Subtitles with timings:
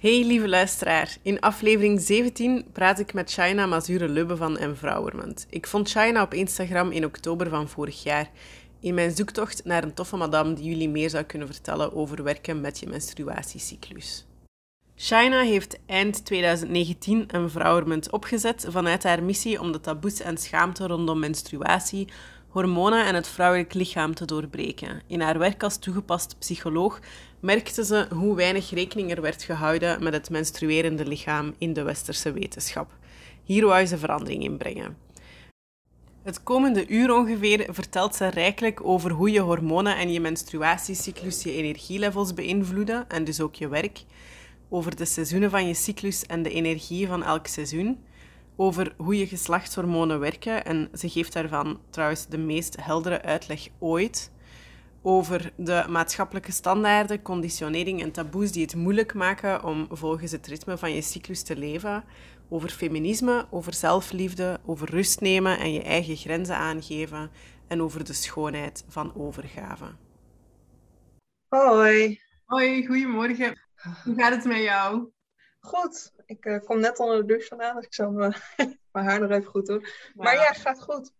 [0.00, 5.46] Hey lieve luisteraar, in aflevering 17 praat ik met Shaina Mazure-Lubbe van Empowerment.
[5.50, 8.30] Ik vond Shaina op Instagram in oktober van vorig jaar
[8.80, 12.60] in mijn zoektocht naar een toffe madame die jullie meer zou kunnen vertellen over werken
[12.60, 14.26] met je menstruatiecyclus.
[14.96, 21.18] Shaina heeft eind 2019 Empowerment opgezet vanuit haar missie om de taboes en schaamte rondom
[21.18, 22.08] menstruatie,
[22.48, 25.02] hormonen en het vrouwelijk lichaam te doorbreken.
[25.06, 27.00] In haar werk als toegepast psycholoog
[27.40, 32.32] merkte ze hoe weinig rekening er werd gehouden met het menstruerende lichaam in de westerse
[32.32, 32.90] wetenschap.
[33.42, 34.96] Hier wou ze verandering in brengen.
[36.22, 41.52] Het komende uur ongeveer vertelt ze rijkelijk over hoe je hormonen en je menstruatiecyclus je
[41.52, 44.04] energielevels beïnvloeden en dus ook je werk,
[44.68, 47.98] over de seizoenen van je cyclus en de energie van elk seizoen,
[48.56, 54.30] over hoe je geslachtshormonen werken en ze geeft daarvan trouwens de meest heldere uitleg ooit
[55.02, 60.78] over de maatschappelijke standaarden, conditionering en taboes die het moeilijk maken om volgens het ritme
[60.78, 62.04] van je cyclus te leven,
[62.48, 67.30] over feminisme, over zelfliefde, over rust nemen en je eigen grenzen aangeven
[67.68, 69.84] en over de schoonheid van overgave.
[71.48, 72.20] Hoi.
[72.44, 73.60] Hoi, goedemorgen.
[74.04, 75.10] Hoe gaat het met jou?
[75.60, 76.12] Goed.
[76.26, 78.34] Ik uh, kom net onder de douche vandaan, dus ik zal mijn,
[78.92, 79.86] mijn haar nog even goed doen.
[80.14, 81.12] Maar ja, het gaat goed.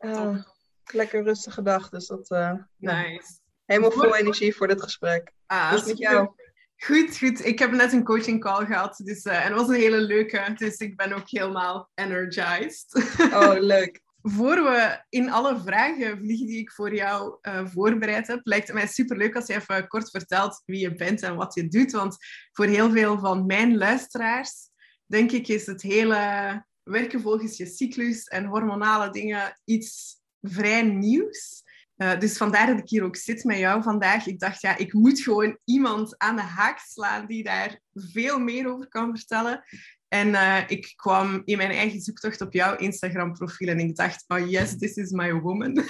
[0.00, 0.42] Uh,
[0.92, 2.30] lekker rustige dag, dus dat...
[2.30, 3.38] Uh, nice.
[3.64, 5.32] Helemaal vol energie voor dit gesprek.
[5.46, 6.28] Ah, dus met jou.
[6.76, 7.44] Goed, goed.
[7.44, 10.76] Ik heb net een coaching call gehad, dus, en het was een hele leuke, dus
[10.76, 12.86] ik ben ook helemaal energized.
[13.34, 14.04] Oh, leuk.
[14.22, 18.76] Voor we in alle vragen vliegen die ik voor jou uh, voorbereid heb, lijkt het
[18.76, 21.92] mij superleuk als je even kort vertelt wie je bent en wat je doet.
[21.92, 22.16] Want
[22.52, 24.70] voor heel veel van mijn luisteraars,
[25.06, 31.64] denk ik, is het hele werken volgens je cyclus en hormonale dingen iets vrij nieuws.
[31.96, 34.26] Uh, dus vandaar dat ik hier ook zit met jou vandaag.
[34.26, 38.68] Ik dacht, ja, ik moet gewoon iemand aan de haak slaan die daar veel meer
[38.72, 39.64] over kan vertellen.
[40.08, 44.50] En uh, ik kwam in mijn eigen zoektocht op jouw Instagram-profiel en ik dacht, oh
[44.50, 45.84] yes, this is my woman.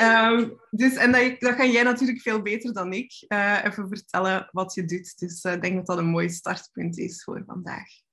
[0.00, 4.48] um, dus, en dat, dat kan jij natuurlijk veel beter dan ik uh, even vertellen
[4.52, 5.18] wat je doet.
[5.18, 8.05] Dus ik denk dat dat een mooi startpunt is voor vandaag.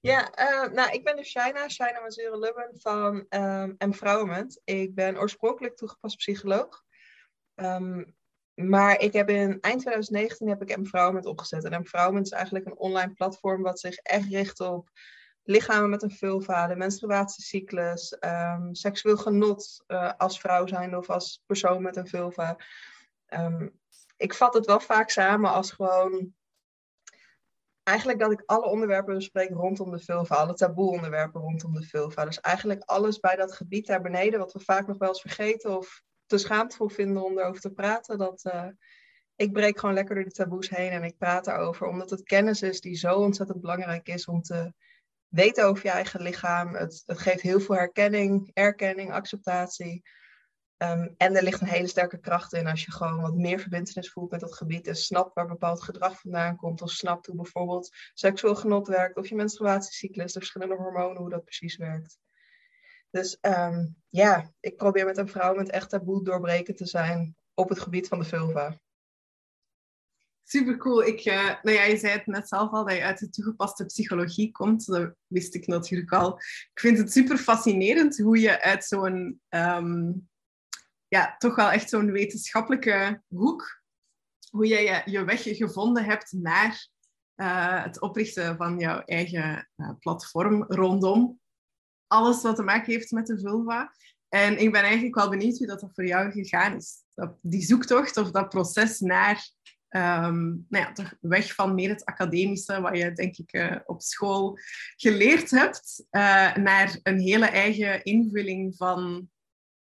[0.00, 4.60] Ja, uh, nou, ik ben dus Shaina, Shaina Mazure Lubben van um, Empowerment.
[4.64, 6.84] Ik ben oorspronkelijk toegepast psycholoog.
[7.54, 8.16] Um,
[8.54, 11.64] maar ik heb in eind 2019 heb ik Empowerment opgezet.
[11.64, 14.90] En Empowerment is eigenlijk een online platform wat zich echt richt op
[15.42, 21.42] lichamen met een vulva, de menstruatiecyclus, um, seksueel genot uh, als vrouw zijn of als
[21.46, 22.56] persoon met een vulva.
[24.16, 26.34] ik vat het wel vaak samen als gewoon
[27.90, 32.24] eigenlijk dat ik alle onderwerpen bespreek rondom de vulva, alle taboe onderwerpen rondom de vulva.
[32.24, 35.76] Dus eigenlijk alles bij dat gebied daar beneden, wat we vaak nog wel eens vergeten
[35.76, 38.18] of te schaamtevol vinden om erover te praten.
[38.18, 38.66] Dat, uh,
[39.36, 42.62] ik breek gewoon lekker door die taboes heen en ik praat daarover, omdat het kennis
[42.62, 44.72] is die zo ontzettend belangrijk is om te
[45.28, 46.74] weten over je eigen lichaam.
[46.74, 50.02] Het, het geeft heel veel herkenning, erkenning, acceptatie.
[50.80, 54.10] Ehm, en er ligt een hele sterke kracht in als je gewoon wat meer verbindenis
[54.10, 56.82] voelt met dat gebied en snapt waar bepaald gedrag vandaan komt.
[56.82, 61.44] Of snapt hoe bijvoorbeeld seksueel genot werkt of je menstruatiecyclus, de verschillende hormonen, hoe dat
[61.44, 62.18] precies werkt.
[63.10, 67.68] Dus um, ja, ik probeer met een vrouw met echt taboe doorbreken te zijn op
[67.68, 68.80] het gebied van de vulva.
[70.44, 71.04] Super cool.
[71.04, 73.84] Ik, uh, nou ja, je zei het net zelf al dat je uit de toegepaste
[73.84, 74.86] psychologie komt.
[74.86, 76.34] Dat wist ik natuurlijk al.
[76.72, 80.28] Ik vind het super fascinerend hoe je uit zo'n um,
[81.10, 83.82] ja, toch wel echt zo'n wetenschappelijke hoek,
[84.50, 86.88] hoe jij je, je weg gevonden hebt naar
[87.36, 91.40] uh, het oprichten van jouw eigen uh, platform rondom
[92.06, 93.94] alles wat te maken heeft met de vulva.
[94.28, 97.04] En ik ben eigenlijk wel benieuwd hoe dat, voor jou gegaan is.
[97.14, 99.50] Dat, die zoektocht of dat proces naar
[99.88, 104.02] um, nou ja, toch weg van meer het academische, wat je denk ik uh, op
[104.02, 104.58] school
[104.96, 106.06] geleerd hebt,
[106.60, 109.30] naar een hele eigen invulling van,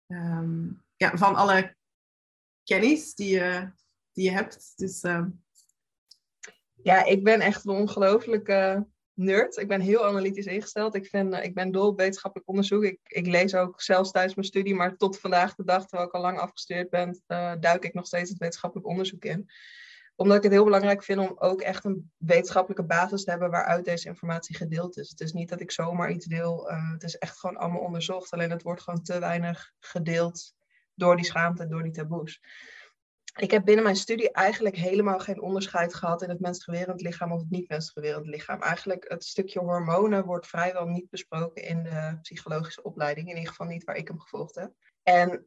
[0.06, 1.76] um, ja, van alle
[2.64, 3.72] kennis die je,
[4.12, 4.72] die je hebt.
[4.76, 5.26] Dus, uh...
[6.82, 9.56] Ja, ik ben echt een ongelooflijke nerd.
[9.56, 10.94] Ik ben heel analytisch ingesteld.
[10.94, 12.84] Ik, vind, ik ben dol op wetenschappelijk onderzoek.
[12.84, 16.14] Ik, ik, lees ook zelfs tijdens mijn studie, maar tot vandaag de dag, terwijl ik
[16.14, 19.50] al lang afgestudeerd ben, uh, duik ik nog steeds het wetenschappelijk onderzoek in.
[20.16, 23.84] Omdat ik het heel belangrijk vind om ook echt een wetenschappelijke basis te hebben waaruit
[23.84, 25.10] deze informatie gedeeld is.
[25.10, 26.70] Het is niet dat ik zomaar iets deel.
[26.70, 28.30] Uh, het is echt gewoon allemaal onderzocht.
[28.30, 30.54] Alleen het wordt gewoon te weinig gedeeld
[30.95, 32.41] door die schaamte, door die taboes.
[33.37, 37.41] Ik heb binnen mijn studie eigenlijk helemaal geen onderscheid gehad in het menstruerend lichaam of
[37.41, 38.63] het niet menstruerend lichaam.
[38.63, 43.66] Eigenlijk het stukje hormonen wordt vrijwel niet besproken in de psychologische opleiding, in ieder geval
[43.66, 44.72] niet waar ik hem gevolgd heb.
[45.03, 45.47] En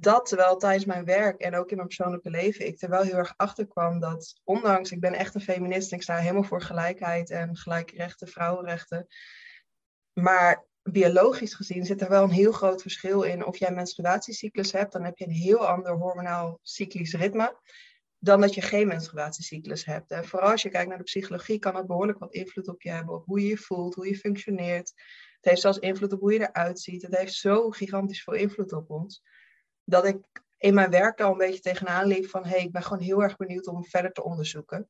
[0.00, 3.16] dat terwijl tijdens mijn werk en ook in mijn persoonlijke leven ik er wel heel
[3.16, 6.62] erg achter kwam dat ondanks ik ben echt een feminist en ik sta helemaal voor
[6.62, 9.06] gelijkheid en gelijke rechten, vrouwenrechten.
[10.12, 14.92] Maar biologisch gezien zit er wel een heel groot verschil in of jij menstruatiecyclus hebt,
[14.92, 17.60] dan heb je een heel ander hormonaal cyclisch ritme
[18.18, 20.10] dan dat je geen menstruatiecyclus hebt.
[20.10, 22.90] En vooral als je kijkt naar de psychologie, kan dat behoorlijk wat invloed op je
[22.90, 24.92] hebben, op hoe je je voelt, hoe je functioneert.
[25.36, 27.02] Het heeft zelfs invloed op hoe je eruit ziet.
[27.02, 29.22] Het heeft zo gigantisch veel invloed op ons
[29.84, 30.18] dat ik
[30.58, 33.36] in mijn werk al een beetje tegenaan liep van hey, ik ben gewoon heel erg
[33.36, 34.88] benieuwd om verder te onderzoeken.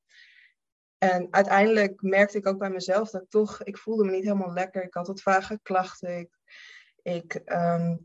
[1.13, 4.53] En uiteindelijk merkte ik ook bij mezelf dat ik toch, ik voelde me niet helemaal
[4.53, 4.83] lekker.
[4.83, 6.29] Ik had wat vage klachten.
[7.03, 7.97] Ik, ehm,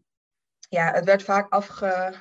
[0.69, 2.13] ja, het werd vaak afge,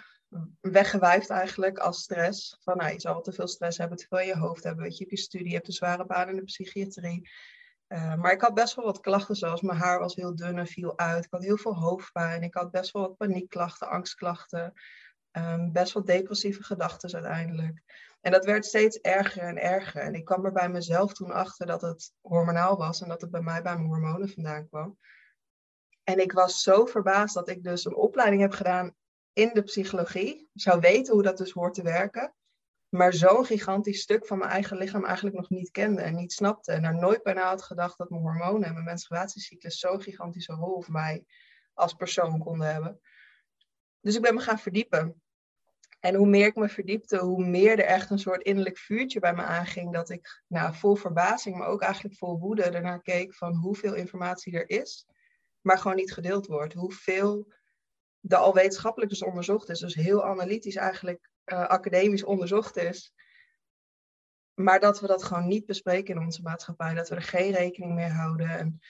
[1.29, 2.59] eigenlijk als stress.
[2.61, 4.85] Van nou, je zal te veel stress hebben, te veel in je hoofd hebben.
[4.85, 7.29] Weet je, je studie, je hebt een zware baan in de psychiatrie.
[7.89, 10.67] Uh, maar ik had best wel wat klachten, zoals mijn haar was heel dun en
[10.67, 11.25] viel uit.
[11.25, 12.43] Ik had heel veel hoofdpijn.
[12.43, 14.73] Ik had best wel wat paniekklachten, angstklachten.
[15.33, 17.83] Um, best wel depressieve gedachten uiteindelijk.
[18.21, 20.01] En dat werd steeds erger en erger.
[20.01, 23.31] En ik kwam er bij mezelf toen achter dat het hormonaal was en dat het
[23.31, 24.99] bij mij bij mijn hormonen vandaan kwam.
[26.05, 28.95] En ik was zo verbaasd dat ik dus een opleiding heb gedaan
[29.33, 30.49] in de psychologie.
[30.55, 32.35] Zou weten hoe dat dus hoort te werken
[32.89, 36.73] maar zo'n gigantisch stuk van mijn eigen lichaam eigenlijk nog niet kende en niet snapte.
[36.73, 40.83] En er nooit bijna had gedacht dat mijn hormonen en mijn menstruatiecyclus zo'n gigantische rol
[40.83, 41.25] voor mij
[41.75, 43.01] als persoon konden hebben.
[44.01, 45.23] Dus ik ben me gaan verdiepen.
[46.01, 49.35] En hoe meer ik me verdiepte, hoe meer er echt een soort innerlijk vuurtje bij
[49.35, 49.93] me aanging.
[49.93, 54.53] Dat ik nou, vol verbazing, maar ook eigenlijk vol woede ernaar keek van hoeveel informatie
[54.53, 55.07] er is,
[55.61, 56.75] maar gewoon niet gedeeld wordt.
[56.75, 57.53] Hoeveel
[58.21, 59.79] er al wetenschappelijk dus onderzocht is.
[59.79, 63.13] Dus heel analytisch eigenlijk uh, academisch onderzocht is.
[64.55, 66.95] Maar dat we dat gewoon niet bespreken in onze maatschappij.
[66.95, 68.49] Dat we er geen rekening mee houden.
[68.49, 68.81] En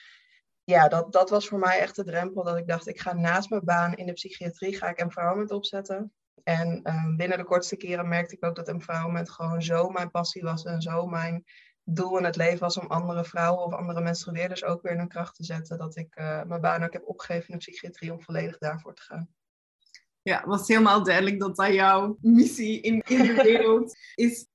[0.69, 2.43] ja, dat, dat was voor mij echt de drempel.
[2.43, 6.13] Dat ik dacht, ik ga naast mijn baan in de psychiatrie ga ik empowerment opzetten.
[6.43, 10.41] En uh, binnen de kortste keren merkte ik ook dat empowerment gewoon zo mijn passie
[10.41, 10.63] was.
[10.63, 11.43] En zo mijn
[11.83, 15.07] doel in het leven was om andere vrouwen of andere menstrueerders ook weer in hun
[15.07, 15.77] kracht te zetten.
[15.77, 19.01] Dat ik uh, mijn baan ook heb opgegeven in de psychiatrie om volledig daarvoor te
[19.01, 19.29] gaan.
[20.21, 24.47] Ja, was helemaal duidelijk dat dat jouw missie in, in de wereld is.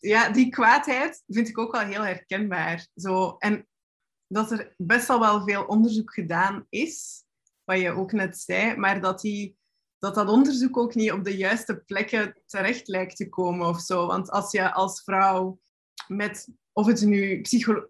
[0.00, 2.86] Ja, die kwaadheid vind ik ook wel heel herkenbaar.
[2.94, 3.66] Zo, en
[4.32, 7.24] dat er best wel wel veel onderzoek gedaan is,
[7.64, 9.56] wat je ook net zei, maar dat, die,
[9.98, 14.06] dat dat onderzoek ook niet op de juiste plekken terecht lijkt te komen of zo.
[14.06, 15.60] Want als je als vrouw
[16.06, 17.42] met of het nu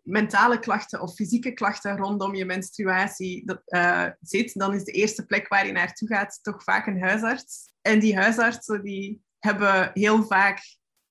[0.02, 5.48] mentale klachten of fysieke klachten rondom je menstruatie uh, zit, dan is de eerste plek
[5.48, 7.72] waar je naartoe gaat toch vaak een huisarts.
[7.80, 10.60] En die huisartsen die hebben heel vaak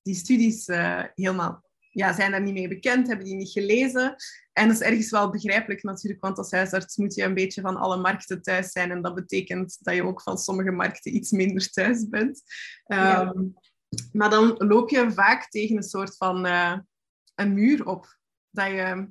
[0.01, 4.15] die studies uh, helemaal, ja, zijn daar niet mee bekend, hebben die niet gelezen.
[4.53, 7.77] En dat is ergens wel begrijpelijk natuurlijk, want als huisarts moet je een beetje van
[7.77, 8.91] alle markten thuis zijn.
[8.91, 12.41] En dat betekent dat je ook van sommige markten iets minder thuis bent.
[12.83, 13.43] Ehm,
[14.11, 16.77] maar dan loop je vaak tegen een soort van uh,
[17.35, 18.17] een muur op.
[18.49, 19.09] Dat je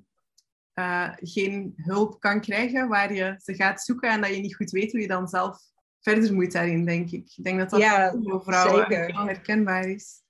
[0.75, 4.71] uh, geen hulp kan krijgen waar je ze gaat zoeken en dat je niet goed
[4.71, 5.59] weet hoe je dan zelf
[6.01, 7.33] verder moet daarin, denk ik.
[7.37, 10.23] Ik denk dat dat ja, voor vrouwen heel herkenbaar is.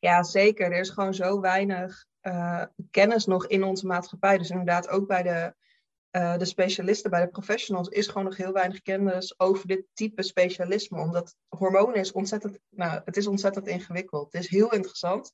[0.00, 0.72] Ja, zeker.
[0.72, 4.38] Er is gewoon zo weinig uh, kennis nog in onze maatschappij.
[4.38, 5.54] Dus inderdaad ook bij de,
[6.10, 10.22] uh, de specialisten, bij de professionals, is gewoon nog heel weinig kennis over dit type
[10.22, 11.00] specialisme.
[11.00, 14.32] Omdat hormonen is ontzettend, nou, het is ontzettend ingewikkeld.
[14.32, 15.32] Het is heel interessant.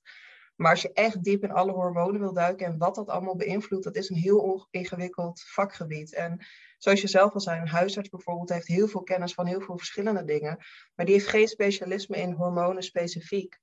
[0.56, 3.84] Maar als je echt diep in alle hormonen wil duiken en wat dat allemaal beïnvloedt,
[3.84, 6.14] dat is een heel ingewikkeld vakgebied.
[6.14, 6.46] En
[6.78, 9.78] zoals je zelf al zei, een huisarts bijvoorbeeld heeft heel veel kennis van heel veel
[9.78, 10.58] verschillende dingen,
[10.94, 13.58] maar die heeft geen specialisme in hormonen specifiek.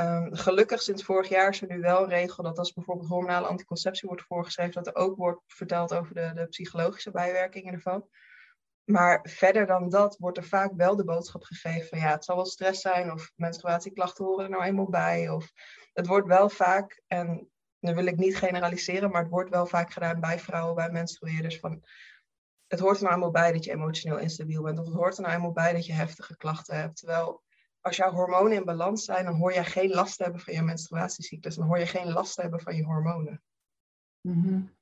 [0.00, 3.46] Um, gelukkig sinds vorig jaar is er nu wel een regel dat als bijvoorbeeld hormonale
[3.46, 8.08] anticonceptie wordt voorgeschreven, dat er ook wordt verteld over de, de psychologische bijwerkingen ervan.
[8.84, 12.36] Maar verder dan dat wordt er vaak wel de boodschap gegeven van ja, het zal
[12.36, 15.28] wel stress zijn of menstruatieklachten horen er nou eenmaal bij.
[15.28, 15.52] Of
[15.92, 19.92] het wordt wel vaak, en nu wil ik niet generaliseren, maar het wordt wel vaak
[19.92, 21.58] gedaan bij vrouwen, bij menstrueerders.
[21.58, 21.84] Van,
[22.66, 24.78] het hoort er nou eenmaal bij dat je emotioneel instabiel bent.
[24.78, 26.96] Of het hoort er nou eenmaal bij dat je heftige klachten hebt.
[26.96, 27.44] Terwijl
[27.86, 31.54] als jouw hormonen in balans zijn, dan hoor je geen last hebben van je menstruatiecyclus.
[31.54, 33.42] Dan hoor je geen last hebben van je hormonen.
[34.20, 34.76] Mm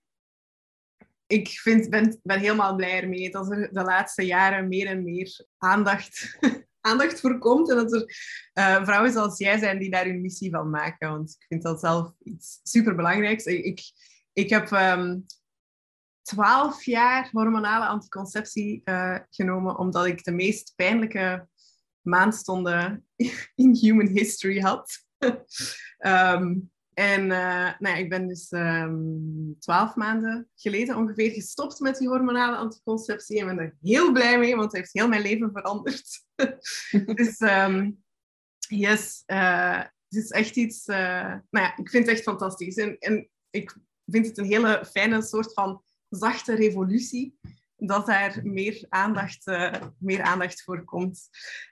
[1.27, 5.47] ik vind, ben, ben helemaal blij ermee dat er de laatste jaren meer en meer
[5.59, 6.39] aandacht,
[6.81, 7.71] aandacht voor komt.
[7.71, 8.03] En dat er
[8.55, 11.11] uh, vrouwen zoals jij zijn die daar hun missie van maken.
[11.11, 13.45] Want ik vind dat zelf iets superbelangrijks.
[13.45, 13.83] Ik,
[14.33, 15.27] ik, heb um,
[16.23, 21.49] twaalf jaar hormonale anticonceptie uh, genomen, omdat ik de meest pijnlijke
[22.05, 23.07] maandstonden
[23.55, 25.05] in human history had.
[25.99, 28.95] um, En uh, nou ja, ik ben dus ehm,
[29.59, 33.41] twaalf maanden geleden ongeveer gestopt met die hormonale anticonceptie.
[33.41, 36.25] En ben er heel blij mee, want het heeft heel mijn leven veranderd.
[37.17, 38.05] dus um,
[38.59, 40.87] yes, uh, het is echt iets...
[40.87, 40.97] Uh,
[41.27, 42.77] nou ja, ik vind het echt fantastisch.
[42.77, 47.39] En, en ik vind het een hele fijne soort van zachte revolutie
[47.77, 49.45] dat daar meer aandacht,
[49.99, 51.29] meer aandacht voor komt.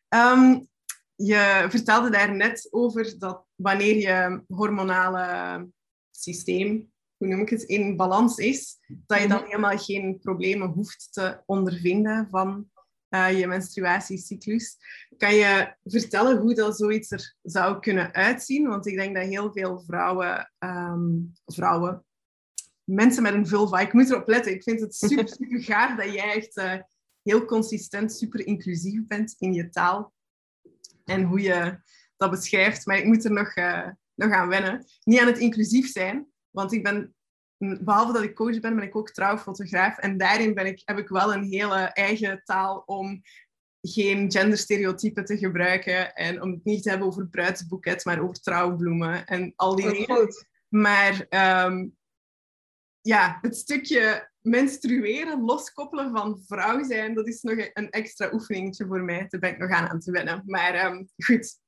[0.09, 0.71] Um,
[1.15, 5.69] je vertelde daar net over dat wanneer je hormonale
[6.11, 9.47] systeem, hoe noem ik het, in balans is, dat je dan mhm.
[9.47, 12.71] helemaal geen problemen hoeft te ondervinden van
[13.11, 14.77] uh, je menstruatiecyclus.
[15.17, 18.69] Kan je vertellen hoe dat zoiets er zou kunnen uitzien?
[18.69, 22.05] Want ik denk dat heel veel vrouwen, um, vrouwen
[22.95, 24.53] mensen met een vulva, ik moet erop letten.
[24.53, 26.75] Ik vind het super, super gaaf dat jij echt uh,
[27.23, 30.13] heel consistent, super inclusief bent in je taal
[31.05, 31.79] en hoe je
[32.17, 32.87] dat beschrijft.
[32.87, 34.85] Maar ik moet er nog, uh, nog aan wennen.
[35.05, 37.15] Niet aan het inclusief zijn, want ik ben,
[37.59, 39.99] behalve dat ik coach ben, ben ik ook trouwfotograaf.
[39.99, 43.23] En daarin ben ik, heb ik wel een hele eigen taal om
[43.81, 49.27] geen genderstereotypen te gebruiken en om het niet te hebben over bruidsboeket, maar over trouwbloemen
[49.27, 50.17] en al die dingen.
[50.17, 50.47] Goed.
[50.69, 51.27] Maar
[51.67, 51.97] um,
[53.03, 59.03] ja, het stukje menstrueren, loskoppelen van vrouw zijn, dat is nog een extra oefeningetje voor
[59.03, 59.27] mij.
[59.29, 60.43] Daar ben ik nog aan aan te wennen.
[60.47, 61.59] Maar um, goed,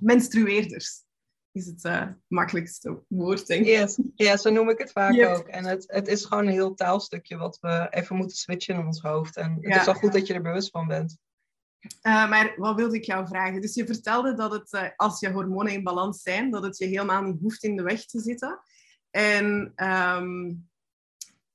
[0.00, 1.04] menstrueerders
[1.52, 3.66] is het uh, makkelijkste woord, denk ik.
[3.66, 3.98] Yes.
[4.14, 5.48] Ja, zo noem ik het vaak ook.
[5.48, 9.00] En het, het is gewoon een heel taalstukje wat we even moeten switchen in ons
[9.00, 9.36] hoofd.
[9.36, 11.18] En het is wel goed dat je er bewust van bent.
[12.02, 13.60] Uh, maar wat wilde ik jou vragen?
[13.60, 16.86] Dus je vertelde dat het, uh, als je hormonen in balans zijn, dat het je
[16.86, 18.60] helemaal niet hoeft in de weg te zitten.
[19.10, 20.69] En um,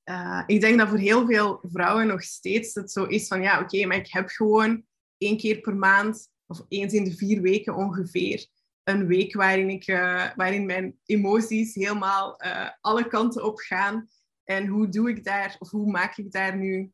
[0.10, 3.62] uh, ik denk dat voor heel veel vrouwen nog steeds het zo is van ja,
[3.62, 4.86] oké, maar ik heb gewoon
[5.18, 8.48] één keer per maand of eens in de vier weken ongeveer
[8.84, 14.10] een week waarin, ik, uh, waarin mijn emoties helemaal uh, alle kanten op gaan.
[14.44, 16.92] En hoe doe ik daar, of hoe maak ik daar nu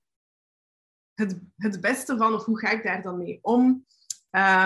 [1.13, 3.85] het, het beste van, of hoe ga ik daar dan mee om?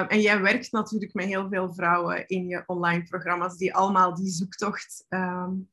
[0.07, 4.29] en jij werkt natuurlijk met heel veel vrouwen in je online programma's die allemaal die
[4.29, 5.69] zoektocht um,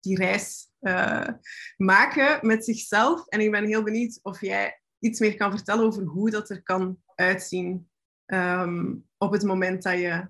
[0.00, 1.28] die reis uh,
[1.76, 3.26] maken met zichzelf.
[3.26, 6.62] En ik ben heel benieuwd of jij iets meer kan vertellen over hoe dat er
[6.62, 7.88] kan uitzien
[8.26, 10.28] um, op het moment dat je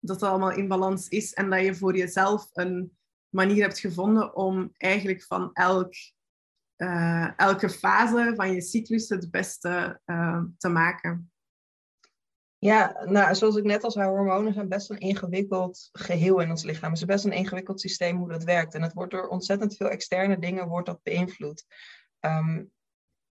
[0.00, 2.96] dat het allemaal in balans is en dat je voor jezelf een
[3.28, 5.94] manier hebt gevonden om eigenlijk van elk,
[6.76, 11.32] uh, elke fase van je cyclus het beste uh, te maken.
[12.64, 16.62] Ja, nou, zoals ik net al zei, hormonen zijn best een ingewikkeld geheel in ons
[16.62, 16.90] lichaam.
[16.90, 18.74] Het is best een ingewikkeld systeem hoe dat werkt.
[18.74, 21.64] En het wordt door ontzettend veel externe dingen wordt dat beïnvloed.
[22.20, 22.72] Um,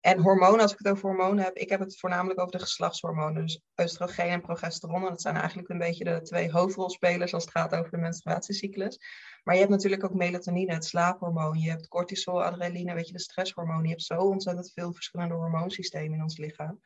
[0.00, 3.42] en hormonen, als ik het over hormonen heb, ik heb het voornamelijk over de geslachtshormonen.
[3.42, 5.02] Dus oestrogeen en progesteron.
[5.02, 8.98] dat zijn eigenlijk een beetje de twee hoofdrolspelers als het gaat over de menstruatiecyclus.
[9.44, 11.58] Maar je hebt natuurlijk ook melatonine, het slaaphormoon.
[11.58, 13.82] Je hebt cortisol, adrenaline, weet je, de stresshormoon.
[13.82, 16.80] Je hebt zo ontzettend veel verschillende hormoonsystemen in ons lichaam.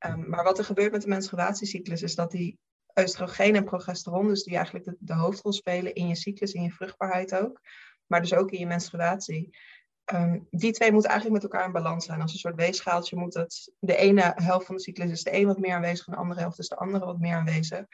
[0.00, 2.58] Ehm, maar wat er gebeurt met de menstruatiecyclus is dat die
[2.94, 6.70] oestrogeen en progesteron, dus die eigenlijk de, de, hoofdrol spelen in je cyclus, in je
[6.70, 7.60] vruchtbaarheid ook,
[8.06, 9.56] maar dus ook in je menstruatie.
[10.04, 12.20] Ehm, die twee moeten eigenlijk met elkaar in balans zijn.
[12.20, 15.46] Als een soort weegschaaltje moet het, de ene helft van de cyclus is de een
[15.46, 17.84] wat meer aanwezig en de andere helft is de andere wat meer aanwezig.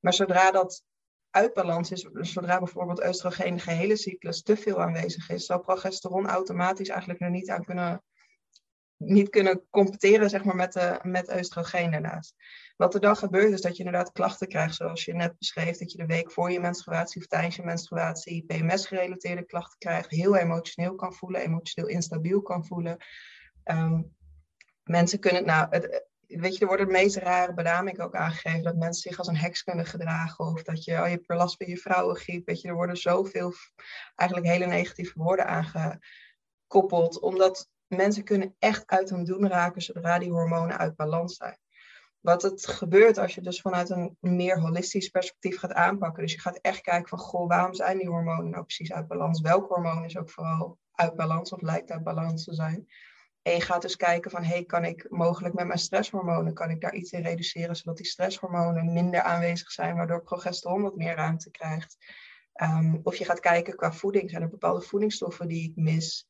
[0.00, 0.82] Maar zodra dat
[1.30, 6.26] uit balans is, zodra bijvoorbeeld oestrogeen de gehele cyclus te veel aanwezig is, zal progesteron
[6.26, 8.02] automatisch eigenlijk er niet aan kunnen
[9.04, 12.34] niet kunnen competeren zeg maar, met, de, met oestrogeen daarnaast.
[12.76, 15.92] Wat er dan gebeurt is dat je inderdaad klachten krijgt, zoals je net beschreef, dat
[15.92, 20.94] je de week voor je menstruatie of tijdens je menstruatie PMS-gerelateerde klachten krijgt, heel emotioneel
[20.94, 22.96] kan voelen, emotioneel instabiel kan voelen.
[23.64, 24.14] Um,
[24.84, 28.76] mensen kunnen, nou, het, weet je, er worden de meest rare benamingen ook aangegeven, dat
[28.76, 31.66] mensen zich als een heks kunnen gedragen, of dat je, oh, je hebt last van
[31.66, 33.52] je vrouwengriep, weet je, er worden zoveel
[34.14, 40.30] eigenlijk hele negatieve woorden aangekoppeld, omdat mensen kunnen echt uit hun doen raken zodra die
[40.30, 41.58] hormonen uit balans zijn.
[42.20, 46.22] Wat het gebeurt als je dus vanuit een meer holistisch perspectief gaat aanpakken.
[46.22, 49.40] Dus je gaat echt kijken van, goh, waarom zijn die hormonen nou precies uit balans?
[49.40, 52.86] Welk hormoon is ook vooral uit balans of lijkt uit balans te zijn?
[53.42, 56.80] En je gaat dus kijken van, hey, kan ik mogelijk met mijn stresshormonen, kan ik
[56.80, 61.50] daar iets in reduceren, zodat die stresshormonen minder aanwezig zijn, waardoor progesteron wat meer ruimte
[61.50, 61.96] krijgt.
[62.62, 66.28] Um, of je gaat kijken qua voeding, zijn er bepaalde voedingsstoffen die ik mis?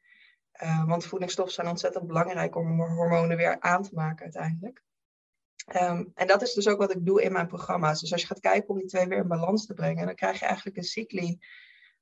[0.63, 4.83] Uh, want voedingsstoffen zijn ontzettend belangrijk om hormonen weer aan te maken uiteindelijk.
[5.75, 8.01] Um, en dat is dus ook wat ik doe in mijn programma's.
[8.01, 10.39] Dus als je gaat kijken om die twee weer in balans te brengen, dan krijg
[10.39, 11.39] je eigenlijk een cycli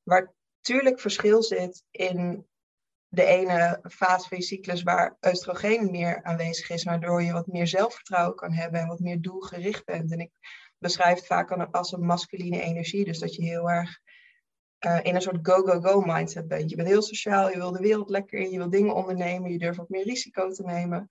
[0.03, 2.47] waar tuurlijk verschil zit in
[3.09, 7.67] de ene fase van je cyclus waar oestrogeen meer aanwezig is, waardoor je wat meer
[7.67, 10.13] zelfvertrouwen kan hebben en wat meer doelgericht bent.
[10.13, 10.31] En ik
[10.79, 14.01] beschrijf het vaak als een masculine energie, dus dat je heel erg
[14.87, 16.71] uh, in een soort go-go-go mindset bent.
[16.71, 19.59] Je bent heel sociaal, je wil de wereld lekker in, je wil dingen ondernemen, je
[19.59, 21.11] durft wat meer risico te nemen.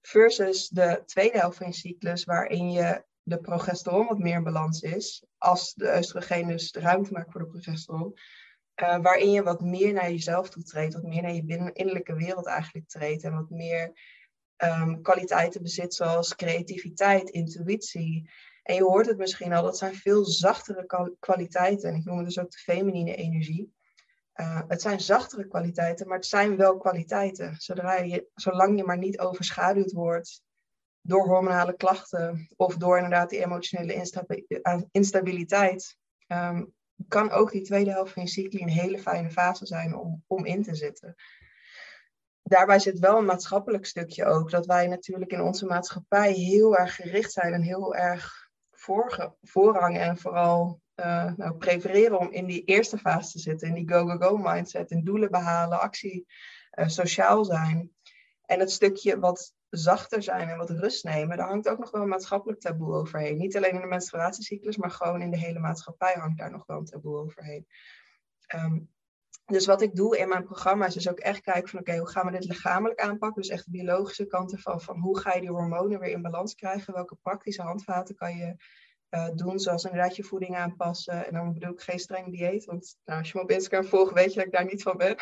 [0.00, 4.80] Versus de tweede helft van je cyclus, waarin je de progesteron wat meer in balans
[4.80, 8.14] is, als de oestrogeen dus de ruimte maakt voor de progesteron,
[8.82, 12.14] uh, waarin je wat meer naar jezelf toe treedt, wat meer naar je binnen, innerlijke
[12.14, 13.92] wereld eigenlijk treedt en wat meer
[14.64, 18.30] um, kwaliteiten bezit zoals creativiteit, intuïtie.
[18.66, 21.88] En je hoort het misschien al, dat zijn veel zachtere kwaliteiten.
[21.88, 23.74] En ik noem het dus ook de feminine energie.
[24.34, 27.54] Uh, het zijn zachtere kwaliteiten, maar het zijn wel kwaliteiten.
[27.58, 30.42] Zodra je, zolang je maar niet overschaduwd wordt
[31.00, 34.10] door hormonale klachten of door inderdaad die emotionele
[34.90, 35.96] instabiliteit,
[36.26, 36.74] um,
[37.08, 40.44] kan ook die tweede helft van je cycli een hele fijne fase zijn om, om
[40.44, 41.14] in te zitten.
[42.42, 46.94] Daarbij zit wel een maatschappelijk stukje ook, dat wij natuurlijk in onze maatschappij heel erg
[46.94, 48.45] gericht zijn en heel erg
[49.42, 53.88] voorrang en vooral uh, nou, prefereren om in die eerste fase te zitten, in die
[53.88, 56.26] go-go-go mindset, in doelen behalen, actie,
[56.78, 57.90] uh, sociaal zijn.
[58.44, 62.02] En het stukje wat zachter zijn en wat rust nemen, daar hangt ook nog wel
[62.02, 63.36] een maatschappelijk taboe overheen.
[63.36, 66.78] Niet alleen in de menstruatiecyclus, maar gewoon in de hele maatschappij hangt daar nog wel
[66.78, 67.66] een taboe overheen.
[68.54, 68.94] Um,
[69.46, 72.26] dus wat ik doe in mijn programma's is ook echt kijken van oké, hoe gaan
[72.26, 73.42] we dit lichamelijk aanpakken?
[73.42, 76.54] Dus echt de biologische kant ervan, van hoe ga je die hormonen weer in balans
[76.54, 76.94] krijgen?
[76.94, 78.56] Welke praktische handvaten kan je
[79.10, 81.26] uh, doen, zoals inderdaad je voeding aanpassen.
[81.26, 84.12] En dan bedoel ik geen streng dieet, want nou, als je me op Instagram volgt,
[84.12, 85.16] weet je dat ik daar niet van ben.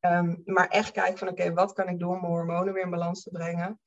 [0.00, 2.90] um, maar echt kijken van oké, wat kan ik doen om mijn hormonen weer in
[2.90, 3.80] balans te brengen?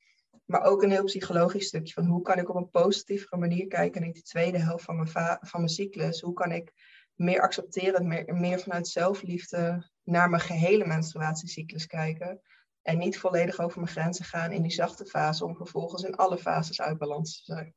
[0.44, 4.00] Maar ook een heel psychologisch stukje van hoe kan ik op een positievere manier kijken
[4.00, 5.08] naar die tweede helft van mijn,
[5.40, 6.20] van mijn cyclus?
[6.20, 6.72] Hoe kan ik
[7.16, 12.40] meer accepterend, meer, meer vanuit zelfliefde naar mijn gehele menstruatiecyclus kijken?
[12.82, 16.38] En niet volledig over mijn grenzen gaan in die zachte fase om vervolgens in alle
[16.38, 17.74] fases uit balans te zijn.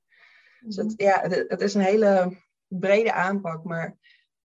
[0.60, 1.04] Dus het, mhm.
[1.04, 3.64] ja, het, het, is een hele brede aanpak.
[3.64, 3.98] Maar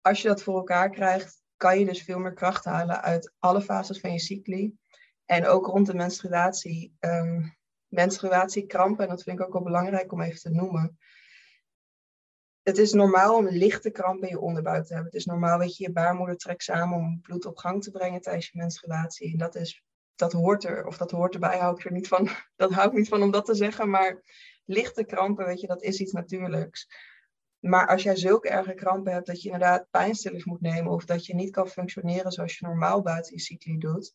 [0.01, 3.63] als je dat voor elkaar krijgt, kan je dus veel meer kracht halen uit alle
[3.63, 4.75] fases van je cycli.
[5.25, 6.97] En ook rond de menstruatie.
[7.01, 7.57] Um,
[7.93, 10.99] menstruatiekrampen, en dat vind ik ook wel belangrijk om even te noemen.
[12.63, 15.11] Het is normaal om lichte krampen in je onderbuik te hebben.
[15.13, 18.21] Het is normaal dat je je baarmoeder trekt samen om bloed op gang te brengen
[18.21, 19.33] tijdens je menstruatie.
[19.33, 22.29] En dat, is, dat hoort er, of dat hoort erbij, hou ik er niet van.
[22.57, 24.23] Dat hou ik niet van om dat te zeggen, maar
[24.65, 26.89] lichte krampen, weet je, dat is iets natuurlijks.
[27.59, 31.27] Maar als jij zulke erge krampen hebt dat je inderdaad pijnstillers moet nemen of dat
[31.27, 34.15] je niet kan functioneren zoals je normaal buiten je cycli doet,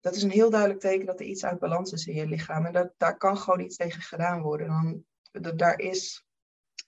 [0.00, 2.66] dat is een heel duidelijk teken dat er iets uit balans is in je lichaam.
[2.66, 4.66] En dat, daar kan gewoon iets tegen gedaan worden.
[4.66, 5.04] Dan,
[5.42, 6.27] dat, daar, is,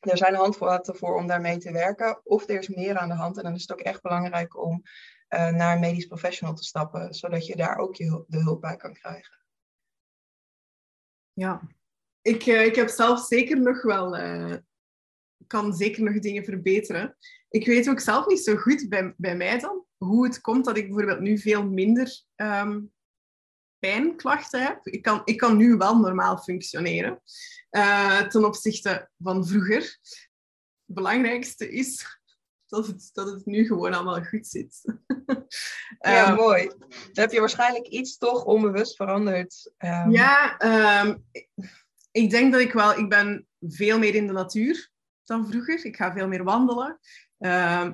[0.01, 2.21] er zijn handvaten voor om daarmee te werken.
[2.25, 3.37] Of er is meer aan de hand.
[3.37, 4.83] En dan is het ook echt belangrijk om
[5.29, 8.77] uh, naar een medisch professional te stappen, zodat je daar ook je, de hulp bij
[8.77, 9.39] kan krijgen.
[11.33, 11.63] Ja,
[12.23, 14.57] ik, uh, ik heb zelf zeker nog wel, uh,
[15.47, 17.17] kan zeker nog dingen verbeteren.
[17.49, 20.77] Ik weet ook zelf niet zo goed bij, bij mij dan hoe het komt dat
[20.77, 22.93] ik bijvoorbeeld nu veel minder um,
[23.81, 24.87] pijnklachten heb.
[24.87, 27.23] Ik kan, ik kan nu wel normaal functioneren
[27.71, 29.81] uh, ten opzichte van vroeger.
[30.87, 32.19] Het belangrijkste is
[32.67, 34.83] dat het, dat het nu gewoon allemaal goed zit.
[36.01, 36.67] ja, um, mooi.
[36.89, 39.73] Dan heb je waarschijnlijk iets toch onbewust veranderd.
[39.79, 40.11] Um...
[40.11, 40.59] Ja,
[42.11, 44.91] ik denk dat ik wel, ik ben veel meer in de natuur
[45.25, 45.85] dan vroeger.
[45.85, 46.99] Ik ga veel meer wandelen.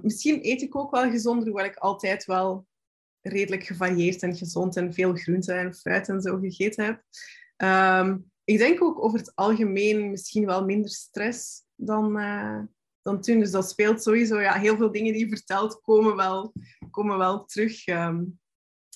[0.03, 2.67] Misschien eet ik ook wel gezonder, hoewel ik altijd wel
[3.29, 7.03] redelijk gevarieerd en gezond en veel groente en fruit en zo gegeten heb.
[8.05, 12.63] Um, ik denk ook over het algemeen misschien wel minder stress dan, uh,
[13.03, 13.39] dan toen.
[13.39, 14.41] Dus dat speelt sowieso.
[14.41, 16.53] Ja, heel veel dingen die je vertelt komen wel,
[16.91, 17.87] komen wel terug.
[17.87, 18.39] Um,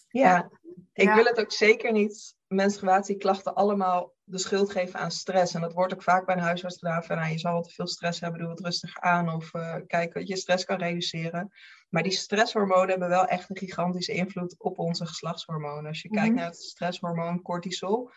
[0.08, 0.50] ja,
[0.92, 1.14] ik ja.
[1.14, 5.54] wil het ook zeker niet menstruatieklachten allemaal de schuld geven aan stress.
[5.54, 7.74] En dat wordt ook vaak bij een huisarts gedaan van, nou, je zal wat te
[7.74, 11.52] veel stress hebben, doe wat rustiger aan of uh, kijk dat je stress kan reduceren.
[11.88, 15.86] Maar die stresshormonen hebben wel echt een gigantische invloed op onze geslachtshormonen.
[15.86, 16.36] Als je kijkt mhm.
[16.36, 18.10] naar het stresshormoon cortisol,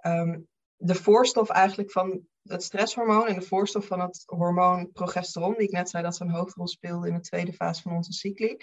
[0.00, 5.66] um, de voorstof eigenlijk van het stresshormoon en de voorstof van het hormoon progesteron, die
[5.66, 8.56] ik net zei dat zo'n hoofdrol speelde in de tweede fase van onze cycli.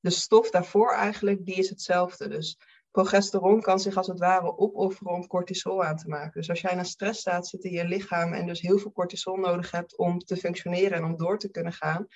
[0.00, 2.28] De stof daarvoor eigenlijk, die is hetzelfde.
[2.28, 2.58] Dus
[2.90, 6.40] progesteron kan zich als het ware opofferen om cortisol aan te maken.
[6.40, 9.36] Dus als jij in een stressstaat zit in je lichaam en dus heel veel cortisol
[9.36, 12.06] nodig hebt om te functioneren en om door te kunnen gaan,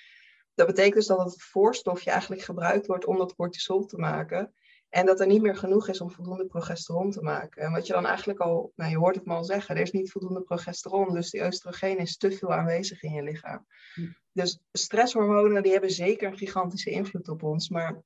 [0.53, 4.53] dat betekent dus dat het voorstofje eigenlijk gebruikt wordt om dat cortisol te maken.
[4.89, 7.61] En dat er niet meer genoeg is om voldoende progesteron te maken.
[7.61, 9.91] En wat je dan eigenlijk al, nou je hoort het me al zeggen, er is
[9.91, 13.65] niet voldoende progesteron, dus die oestrogeen is te veel aanwezig in je lichaam.
[13.93, 14.07] Hm.
[14.31, 18.03] Dus stresshormonen die hebben zeker een gigantische invloed op ons, maar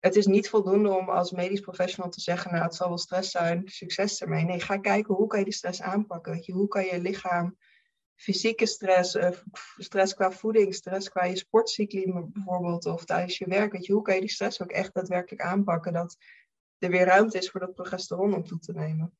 [0.00, 3.30] het is niet voldoende om als medisch professional te zeggen, nou het zal wel stress
[3.30, 4.44] zijn, succes ermee.
[4.44, 6.32] Nee, ga kijken hoe kan je die stress aanpakken.
[6.32, 7.56] Weet je, hoe kan je lichaam
[8.14, 9.30] fysieke stress, uh,
[9.76, 13.72] stress qua voeding, stress qua je sportcycli bijvoorbeeld, of tijdens je werk.
[13.72, 16.16] Weet je, hoe kan je die stress ook echt daadwerkelijk aanpakken dat
[16.78, 19.18] er weer ruimte is voor dat progesteron om toe te nemen?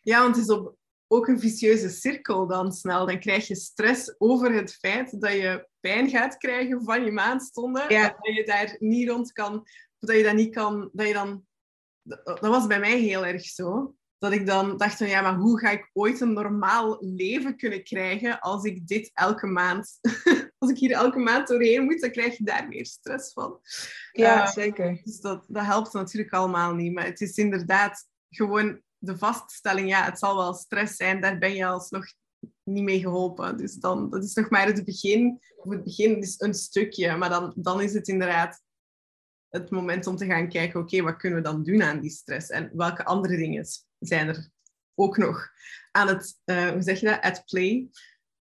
[0.00, 3.06] Ja, want het is op, ook een vicieuze cirkel dan snel.
[3.06, 7.92] Dan krijg je stress over het feit dat je pijn gaat krijgen van je maandstonden.
[7.92, 8.08] Ja.
[8.08, 9.66] Dat je daar niet rond kan,
[10.06, 11.46] dat je dat niet kan, dat je dan...
[12.24, 15.58] Dat was bij mij heel erg zo dat ik dan dacht van ja, maar hoe
[15.58, 19.98] ga ik ooit een normaal leven kunnen krijgen als ik dit elke maand,
[20.58, 23.60] als ik hier elke maand doorheen moet, dan krijg je daar meer stress van.
[24.12, 25.00] Ja, uh, zeker.
[25.04, 26.92] Dus dat, dat helpt natuurlijk allemaal niet.
[26.92, 31.54] Maar het is inderdaad gewoon de vaststelling, ja, het zal wel stress zijn, daar ben
[31.54, 32.04] je alsnog
[32.62, 33.56] niet mee geholpen.
[33.56, 35.40] Dus dan, dat is nog maar het begin.
[35.56, 38.62] Of het begin is een stukje, maar dan, dan is het inderdaad
[39.52, 42.48] het moment om te gaan kijken, oké, wat kunnen we dan doen aan die stress?
[42.48, 43.66] En welke andere dingen
[43.98, 44.48] zijn er
[44.94, 45.50] ook nog
[45.90, 47.88] aan het, uh, hoe zeg je dat, at play?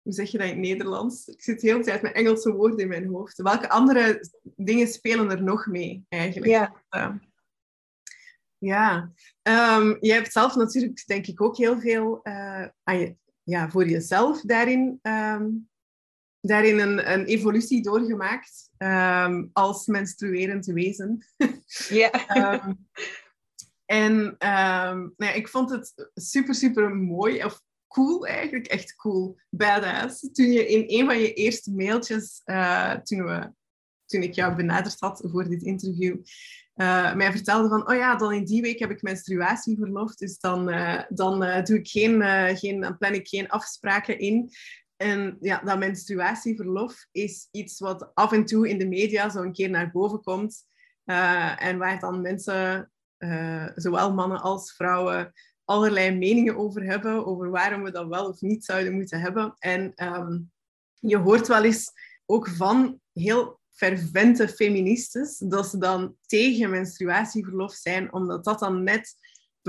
[0.01, 1.27] Hoe zeg je dat in het Nederlands?
[1.27, 3.41] Ik zit de hele tijd met Engelse woorden in mijn hoofd.
[3.41, 6.51] Welke andere dingen spelen er nog mee, eigenlijk?
[6.51, 6.83] Ja.
[6.89, 7.15] Uh,
[8.57, 9.11] ja.
[9.43, 13.87] Um, jij hebt zelf natuurlijk, denk ik, ook heel veel uh, aan je, ja, voor
[13.87, 15.69] jezelf daarin, um,
[16.41, 21.25] daarin een, een evolutie doorgemaakt um, als menstruerend wezen.
[21.89, 22.11] Ja.
[23.87, 29.39] En um, nou ja, ik vond het super, super mooi, of cool eigenlijk, echt cool,
[29.49, 30.29] badass.
[30.31, 33.51] Toen je in een van je eerste mailtjes, uh, toen, we,
[34.05, 36.15] toen ik jou benaderd had voor dit interview,
[36.75, 40.69] uh, mij vertelde van, oh ja, dan in die week heb ik menstruatieverlof, dus dan,
[40.69, 42.21] uh, dan doe ik geen,
[42.57, 44.49] geen, dan plan ik geen afspraken in.
[44.97, 49.53] En ja, dat menstruatieverlof is iets wat af en toe in de media zo een
[49.53, 50.65] keer naar boven komt.
[51.57, 55.33] en waar dan mensen uh, zowel mannen als vrouwen
[55.65, 59.55] allerlei meningen over hebben, over waarom we dat wel of niet zouden moeten hebben.
[59.59, 60.51] En um,
[60.99, 61.91] je hoort wel eens
[62.25, 69.15] ook van heel fervente feministes dat ze dan tegen menstruatieverlof zijn, omdat dat dan net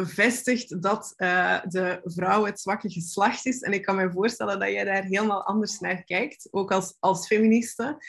[0.05, 3.61] bevestigt dat uh, de vrouw het zwakke geslacht is.
[3.61, 7.27] En ik kan me voorstellen dat jij daar helemaal anders naar kijkt, ook als, als
[7.27, 8.05] feministe.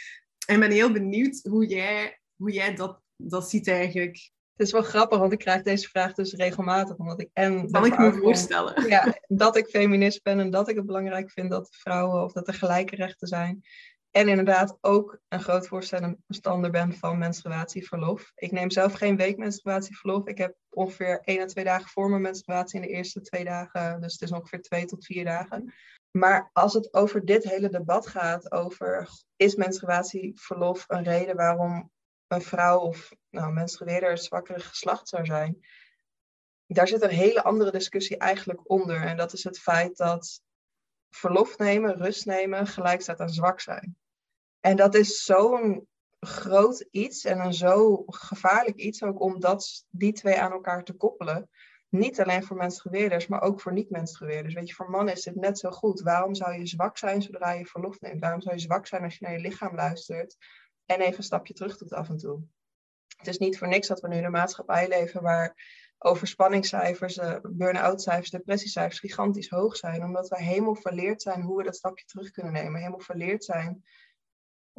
[0.47, 4.31] En ben heel benieuwd hoe jij, hoe jij dat, dat ziet eigenlijk.
[4.55, 6.95] Het is wel grappig, want ik krijg deze vraag dus regelmatig.
[6.97, 8.87] Omdat ik en kan ik me voorstellen.
[8.87, 12.47] Ja, dat ik feminist ben en dat ik het belangrijk vind dat vrouwen of dat
[12.47, 13.61] er gelijke rechten zijn.
[14.11, 18.31] En inderdaad ook een groot voorstander ben van menstruatieverlof.
[18.35, 20.27] Ik neem zelf geen week menstruatieverlof.
[20.27, 24.01] Ik heb ongeveer één à twee dagen voor mijn menstruatie in de eerste twee dagen.
[24.01, 25.73] Dus het is ongeveer twee tot vier dagen.
[26.11, 31.91] Maar als het over dit hele debat gaat, over is menstruatieverlof een reden waarom
[32.27, 35.59] een vrouw of nou, menstrueerder het zwakkere geslacht zou zijn,
[36.65, 39.01] daar zit een hele andere discussie eigenlijk onder.
[39.01, 40.41] En dat is het feit dat
[41.09, 43.97] verlof nemen, rust nemen, gelijk staat aan zwak zijn.
[44.59, 45.87] En dat is zo'n
[46.19, 50.93] groot iets en een zo gevaarlijk iets ook om dat, die twee aan elkaar te
[50.93, 51.49] koppelen.
[51.89, 54.53] Niet alleen voor menstrueerders, maar ook voor niet-menstrueerders.
[54.53, 56.01] Weet je, voor mannen is dit net zo goed.
[56.01, 58.19] Waarom zou je zwak zijn zodra je verlof neemt?
[58.19, 60.37] Waarom zou je zwak zijn als je naar je lichaam luistert?
[60.89, 62.41] en even een stapje terug doet af en toe.
[63.17, 65.55] Het is niet voor niks dat we nu in een maatschappij leven waar
[65.97, 70.03] overspanningscijfers, uh, burn-out cijfers, depressiecijfers gigantisch hoog zijn.
[70.03, 72.79] Omdat we helemaal verleerd zijn hoe we dat stapje terug kunnen nemen.
[72.79, 73.83] Helemaal verleerd zijn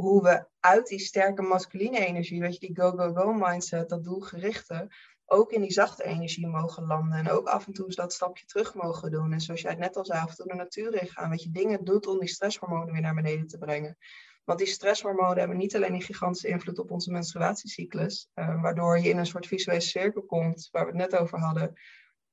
[0.00, 4.88] hoe we uit die sterke masculine energie, weet je, die go-go-go mindset, dat doelgerichte,
[5.26, 7.18] ook in die zachte energie mogen landen.
[7.18, 9.32] En ook af en toe dat stapje terug mogen doen.
[9.32, 11.30] En zoals jij het net al zei, af en toe de natuur ingaan.
[11.30, 13.96] Weet je, dingen doet om die stresshormonen weer naar beneden te brengen.
[14.44, 19.08] Want die stresshormonen hebben niet alleen een gigantische invloed op onze menstruatiecyclus, uh, waardoor je
[19.08, 21.74] in een soort visuele cirkel komt, waar we het net over hadden.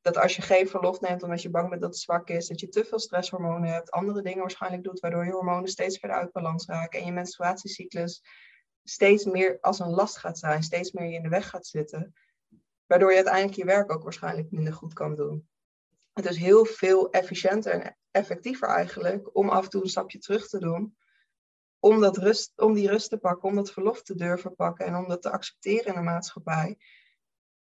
[0.08, 2.60] Dat als je geen verlof neemt omdat je bang bent dat het zwak is, dat
[2.60, 6.32] je te veel stresshormonen hebt, andere dingen waarschijnlijk doet, waardoor je hormonen steeds verder uit
[6.32, 8.24] balans raken en je menstruatiecyclus
[8.84, 12.14] steeds meer als een last gaat zijn, steeds meer je in de weg gaat zitten,
[12.86, 15.48] waardoor je uiteindelijk je werk ook waarschijnlijk minder goed kan doen.
[16.14, 20.48] Het is heel veel efficiënter en effectiever eigenlijk om af en toe een stapje terug
[20.48, 20.98] te doen
[21.80, 24.96] om, dat rust, om die rust te pakken, om dat verlof te durven pakken en
[24.96, 26.78] om dat te accepteren in de maatschappij.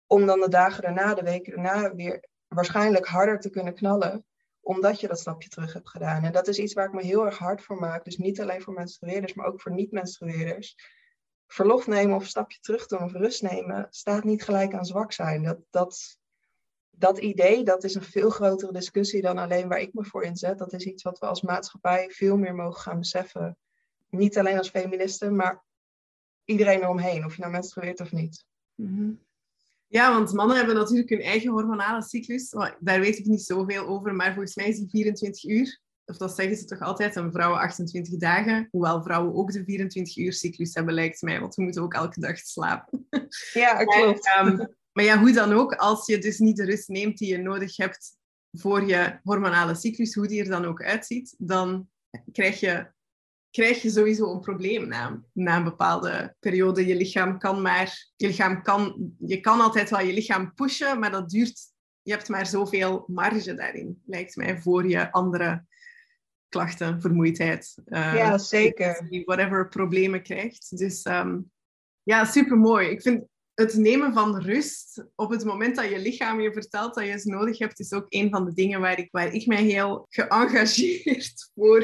[0.07, 4.25] Om dan de dagen daarna, de weken daarna weer waarschijnlijk harder te kunnen knallen,
[4.59, 6.23] omdat je dat stapje terug hebt gedaan.
[6.23, 8.03] En dat is iets waar ik me heel erg hard voor maak.
[8.03, 10.75] Dus niet alleen voor menstrueerders, maar ook voor niet-menstrueerders.
[11.47, 15.43] Verlof nemen of stapje terug doen of rust nemen staat niet gelijk aan zwak zijn.
[15.43, 16.19] Dat, dat,
[16.89, 20.57] dat idee, dat is een veel grotere discussie dan alleen waar ik me voor inzet.
[20.57, 23.57] Dat is iets wat we als maatschappij veel meer mogen gaan beseffen
[24.15, 25.63] niet alleen als feministe, maar
[26.45, 28.45] iedereen eromheen, of je nou menstrueert of niet.
[28.75, 29.11] Mhm.
[29.87, 32.49] Ja, want mannen hebben natuurlijk hun eigen hormonale cyclus.
[32.79, 35.81] Daar weet ik niet zoveel over, maar volgens mij is die 24 uur.
[36.05, 38.67] of dat zeggen ze toch altijd, een vrouwen 28 dagen.
[38.71, 41.39] Hoewel vrouwen ook de 24 uur cyclus hebben, lijkt mij.
[41.39, 43.07] Want we moeten ook elke dag slapen.
[43.53, 44.25] Ja, klopt.
[44.25, 47.29] Maar, um, maar ja, hoe dan ook, als je dus niet de rust neemt die
[47.29, 48.17] je nodig hebt
[48.51, 51.89] voor je hormonale cyclus, hoe die er dan ook uitziet, dan
[52.31, 52.87] krijg je,
[53.55, 56.85] krijg je sowieso een probleem na, na een bepaalde periode.
[56.85, 61.11] Je lichaam kan maar, je lichaam kan, je kan altijd wel je lichaam pushen, maar
[61.11, 61.59] dat duurt,
[62.01, 65.65] je hebt maar zoveel marge daarin, lijkt mij, voor je andere
[66.49, 67.75] klachten, vermoeidheid.
[67.85, 69.23] Uh, ja, zeker.
[69.25, 70.77] Whatever problemen krijgt.
[70.77, 71.51] Dus um,
[72.03, 72.89] ja, super mooi.
[72.89, 73.23] Ik vind
[73.55, 77.25] het nemen van rust op het moment dat je lichaam je vertelt dat je het
[77.25, 81.49] nodig hebt, is ook een van de dingen waar ik, waar ik mij heel geëngageerd
[81.55, 81.81] voor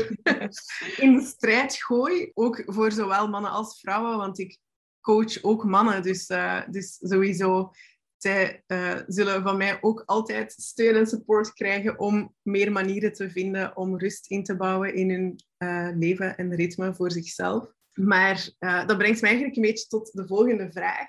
[0.97, 2.31] in de strijd gooi.
[2.33, 4.57] Ook voor zowel mannen als vrouwen, want ik
[5.01, 6.03] coach ook mannen.
[6.03, 7.71] Dus, uh, dus sowieso,
[8.17, 13.29] zij uh, zullen van mij ook altijd steun en support krijgen om meer manieren te
[13.29, 17.71] vinden om rust in te bouwen in hun uh, leven en ritme voor zichzelf.
[17.91, 21.07] Maar dat brengt mij eigenlijk een beetje tot de volgende vraag.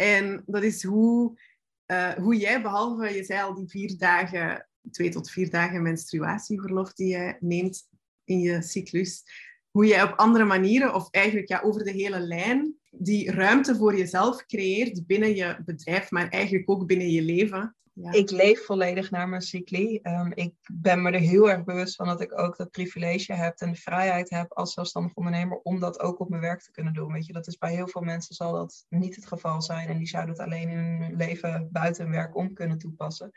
[0.00, 1.38] En dat is hoe,
[1.86, 6.92] uh, hoe jij, behalve je zei al die vier dagen, twee tot vier dagen menstruatieverlof
[6.92, 7.88] die je neemt
[8.24, 9.22] in je cyclus,
[9.70, 13.96] hoe jij op andere manieren, of eigenlijk ja, over de hele lijn, die ruimte voor
[13.96, 17.76] jezelf creëert binnen je bedrijf, maar eigenlijk ook binnen je leven.
[18.10, 20.00] Ik leef volledig naar mijn cycli.
[20.02, 23.58] Um, ik ben me er heel erg bewust van dat ik ook dat privilege heb
[23.58, 26.92] en de vrijheid heb als zelfstandig ondernemer om dat ook op mijn werk te kunnen
[26.92, 27.12] doen.
[27.12, 29.98] Weet je, dat is bij heel veel mensen zal dat niet het geval zijn en
[29.98, 33.30] die zouden het alleen in hun leven buiten werk om kunnen toepassen.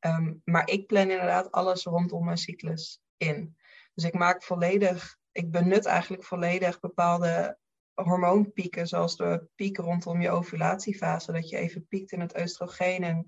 [0.00, 3.56] Um, maar ik plan inderdaad alles rondom mijn cyclus in.
[3.94, 7.58] Dus ik maak volledig, ik benut eigenlijk volledig bepaalde
[7.94, 13.24] hormoonpieken, zoals de piek rondom je ovulatiefase, dat je even piekt in het oestrogeen en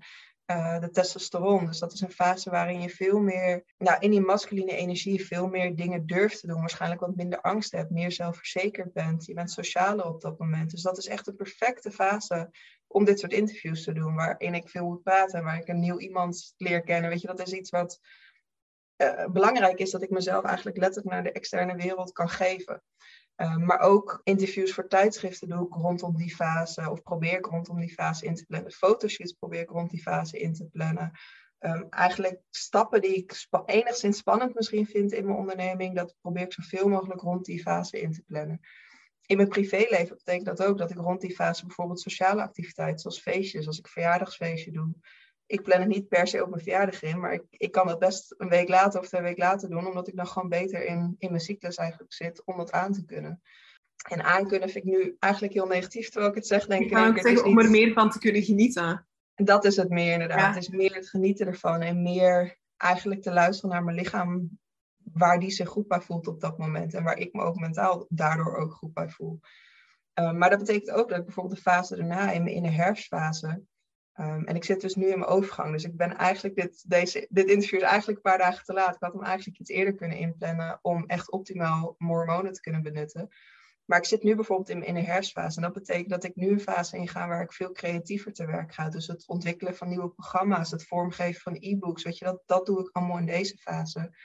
[0.51, 1.65] uh, de testosteron.
[1.65, 5.47] Dus dat is een fase waarin je veel meer, nou, in die masculine energie veel
[5.47, 6.59] meer dingen durft te doen.
[6.59, 9.25] Waarschijnlijk wat minder angst hebt, meer zelfverzekerd bent.
[9.25, 10.71] Je bent socialer op dat moment.
[10.71, 12.49] Dus dat is echt de perfecte fase
[12.87, 14.15] om dit soort interviews te doen.
[14.15, 17.09] Waarin ik veel moet praten, waar ik een nieuw iemand leer kennen.
[17.09, 17.99] Weet je, dat is iets wat
[18.97, 22.83] uh, belangrijk is, dat ik mezelf eigenlijk letterlijk naar de externe wereld kan geven.
[23.37, 27.79] Ehm, maar ook interviews voor tijdschriften doe ik rondom die fase, of probeer ik rondom
[27.79, 28.71] die fase in te plannen.
[28.71, 31.11] Fotoshoots probeer ik rond die fase in te plannen.
[31.59, 36.53] Um, eigenlijk stappen die ik enigszins spannend misschien vind in mijn onderneming, dat probeer ik
[36.53, 38.59] zoveel mogelijk rond die fase in te plannen.
[39.25, 43.21] In mijn privéleven betekent dat ook dat ik rond die fase bijvoorbeeld sociale activiteiten, zoals
[43.21, 44.95] feestjes, als ik verjaardagsfeestje doe,
[45.47, 47.99] ik plan het niet per se op mijn verjaardag in, maar ik, ik kan het
[47.99, 51.15] best een week later of twee weken later doen, omdat ik dan gewoon beter in,
[51.17, 53.41] in mijn cyclus eigenlijk zit om dat aan te kunnen.
[54.09, 57.25] En aankunnen vind ik nu eigenlijk heel negatief, terwijl ik het zeg, denk ik.
[57.25, 59.07] Ik om er meer van te kunnen genieten.
[59.35, 60.55] Dat is het meer inderdaad.
[60.55, 64.59] Het is meer het genieten ervan en meer eigenlijk te luisteren naar mijn lichaam,
[64.97, 68.05] waar die zich goed bij voelt op dat moment en waar ik me ook mentaal
[68.09, 69.39] daardoor ook goed bij voel.
[70.19, 73.63] Uh, maar dat betekent ook dat ik bijvoorbeeld de fase daarna, in, in de herfstfase,
[74.19, 75.71] Um, en ik zit dus nu in mijn overgang.
[75.71, 78.95] Dus ik ben eigenlijk dit, deze, dit interview is eigenlijk een paar dagen te laat.
[78.95, 83.29] Ik had hem eigenlijk iets eerder kunnen inplannen om echt optimaal hormonen te kunnen benutten.
[83.85, 85.55] Maar ik zit nu bijvoorbeeld in, in de herfstfase.
[85.55, 88.73] En dat betekent dat ik nu een fase inga waar ik veel creatiever te werk
[88.73, 88.89] ga.
[88.89, 92.03] Dus het ontwikkelen van nieuwe programma's, het vormgeven van e-books.
[92.03, 94.15] Weet je, dat, dat doe ik allemaal in deze fase.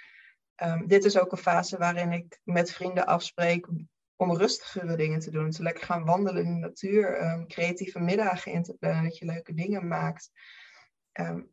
[0.62, 3.68] Um, dit is ook een fase waarin ik met vrienden afspreek
[4.22, 5.50] om rustigere dingen te doen.
[5.50, 9.24] Te lekker gaan wandelen in de natuur, um, creatieve middagen in te plannen, dat je
[9.24, 10.30] leuke dingen maakt.
[11.20, 11.50] Um,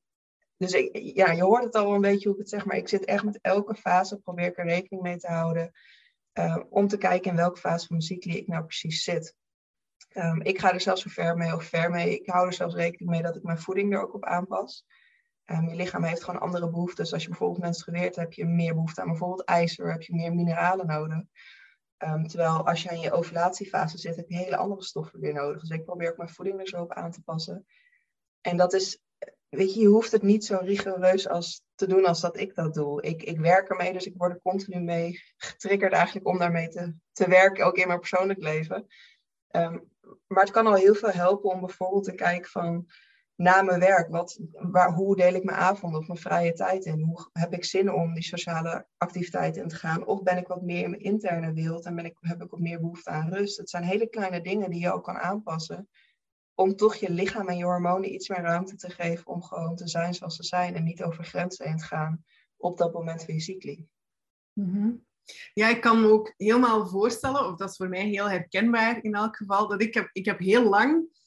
[0.57, 2.87] dus ik, ja, je hoort het al een beetje hoe ik het zeg, maar ik
[2.87, 5.71] zit echt met elke fase, probeer ik er rekening mee te houden.
[6.33, 9.35] Uh, om te kijken in welke fase van muziek ik nou precies zit.
[10.39, 12.19] Ik ga er zelfs zo ver mee of ver mee.
[12.19, 14.85] Ik hou er zelfs rekening mee dat ik mijn voeding er ook op aanpas.
[15.45, 17.13] Um, je lichaam heeft gewoon andere behoeftes.
[17.13, 20.87] Als je bijvoorbeeld menstrueert, heb je meer behoefte aan bijvoorbeeld ijzer, heb je meer mineralen
[20.87, 21.21] nodig.
[22.03, 25.61] Um, terwijl als je in je ovulatiefase zit, heb je hele andere stoffen weer nodig.
[25.61, 27.65] Dus ik probeer ook mijn voeding er zo op aan te passen.
[28.41, 28.99] En dat is,
[29.49, 32.73] weet je, je hoeft het niet zo rigoureus als te doen als dat ik dat
[32.73, 33.01] doe.
[33.01, 36.95] Ik, ik werk ermee, dus ik word er continu mee getriggerd eigenlijk om daarmee te,
[37.11, 38.87] te werken, ook in mijn persoonlijk leven.
[39.51, 39.91] Um,
[40.27, 42.87] maar het kan al heel veel helpen om bijvoorbeeld te kijken van
[43.39, 47.01] na mijn werk, wat, waar, hoe deel ik mijn avond of mijn vrije tijd in?
[47.01, 50.05] Hoe heb ik zin om die sociale activiteiten in te gaan?
[50.05, 52.59] Of ben ik wat meer in mijn interne wereld en ben ik, heb ik wat
[52.59, 53.57] meer behoefte aan rust?
[53.57, 55.89] Het zijn hele kleine dingen die je ook kan aanpassen
[56.53, 59.87] om toch je lichaam en je hormonen iets meer ruimte te geven om gewoon te
[59.87, 62.23] zijn zoals ze zijn en niet over grenzen heen te gaan
[62.57, 63.87] op dat moment van je cycli.
[64.53, 65.05] Mm
[65.53, 69.13] Ja, ik kan me ook helemaal voorstellen, of dat is voor mij heel herkenbaar in
[69.13, 71.17] elk geval, dat ik heb, ik heb heel lang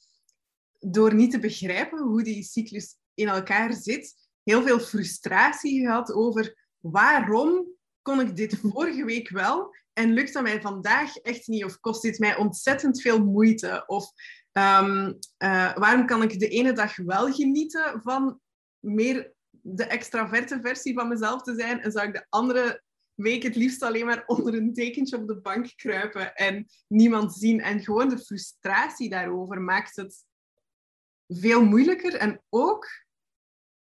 [0.85, 6.67] door niet te begrijpen hoe die cyclus in elkaar zit, heel veel frustratie gehad over
[6.79, 7.67] waarom
[8.01, 11.63] kon ik dit vorige week wel en lukt dat mij vandaag echt niet?
[11.63, 13.83] Of kost dit mij ontzettend veel moeite?
[13.87, 14.11] Of
[14.51, 18.39] ehm, eh, waarom kan ik de ene dag wel genieten van
[18.79, 23.55] meer de extraverte versie van mezelf te zijn en zou ik de andere week het
[23.55, 27.61] liefst alleen maar onder een tekentje op de bank kruipen en niemand zien.
[27.61, 30.23] En gewoon de frustratie daarover maakt het
[31.35, 32.15] veel moeilijker.
[32.15, 32.87] En ook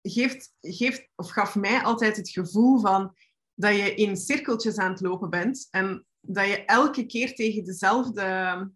[0.03, 3.15] geeft, geeft of gaf mij altijd het gevoel van
[3.55, 8.71] dat je in cirkeltjes aan het lopen bent en dat je elke keer tegen dezelfde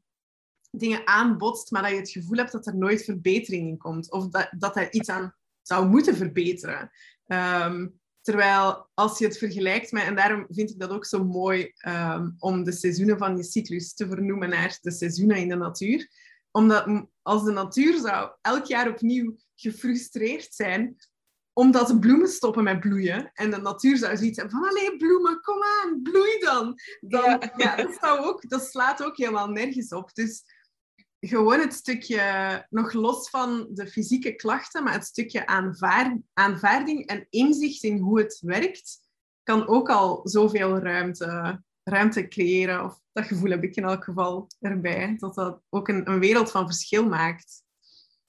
[0.70, 4.28] dingen aanbotst, maar dat je het gevoel hebt dat er nooit verbetering in komt of
[4.28, 6.90] dat, dat er iets aan zou moeten verbeteren.
[7.26, 7.88] Ehm,
[8.20, 12.34] terwijl als je het vergelijkt met, en daarom vind ik dat ook zo mooi um,
[12.38, 16.08] om de seizoenen van je cyclus te vernoemen naar de seizoenen in de natuur.
[16.50, 20.96] Omdat als de natuur zou elk jaar opnieuw gefrustreerd zijn
[21.52, 25.40] omdat de bloemen stoppen met bloeien en de natuur zou zoiets hebben van allee bloemen,
[25.40, 26.78] kom aan, bloei dan.
[27.00, 27.52] dan ja.
[27.56, 30.14] ja dat, zou ook, dat slaat ook helemaal nergens op.
[30.14, 30.42] Dus
[31.20, 37.26] gewoon het stukje, nog los van de fysieke klachten, maar het stukje aanvaard, aanvaarding en
[37.30, 38.98] inzicht in hoe het werkt,
[39.42, 42.84] kan ook al zoveel ruimte, ruimte creëren.
[42.84, 46.50] Of dat gevoel heb ik in elk geval erbij, dat dat ook een, een wereld
[46.50, 47.62] van verschil maakt.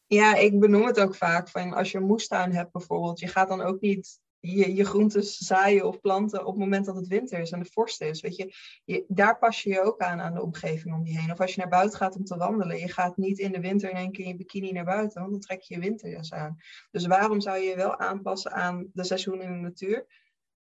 [0.06, 3.48] Ja, ik benoem het ook vaak van als je een moestuin hebt bijvoorbeeld, je gaat
[3.48, 7.40] dan ook niet je, je groentes zaaien of planten op het moment dat het winter
[7.40, 8.22] is en de vorst is.
[8.22, 11.32] Weet je, je, daar pas je je ook aan aan de omgeving om je heen.
[11.32, 13.90] Of als je naar buiten gaat om te wandelen, je gaat niet in de winter
[13.90, 16.58] in één keer in je bikini naar buiten, want dan trek je je winterjas aan.
[16.92, 20.06] Dus waarom zou je je wel aanpassen aan de seizoenen in de natuur,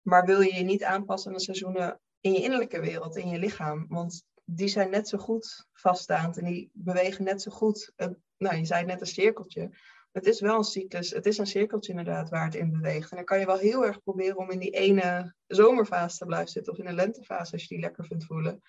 [0.03, 3.39] maar wil je je niet aanpassen aan de seizoenen in je innerlijke wereld, in je
[3.39, 3.87] lichaam?
[3.89, 7.93] Want die zijn net zo goed vaststaand en die bewegen net zo goed.
[8.37, 9.71] nou, je zei net een cirkeltje
[10.15, 13.11] het is wel een cyclus, het is een cirkeltje inderdaad waar het in beweegt.
[13.11, 16.49] En dan kan je wel heel erg proberen om in die ene zomerfase te blijven
[16.49, 18.63] zitten of in een lentefase als je die lekker vindt voelen.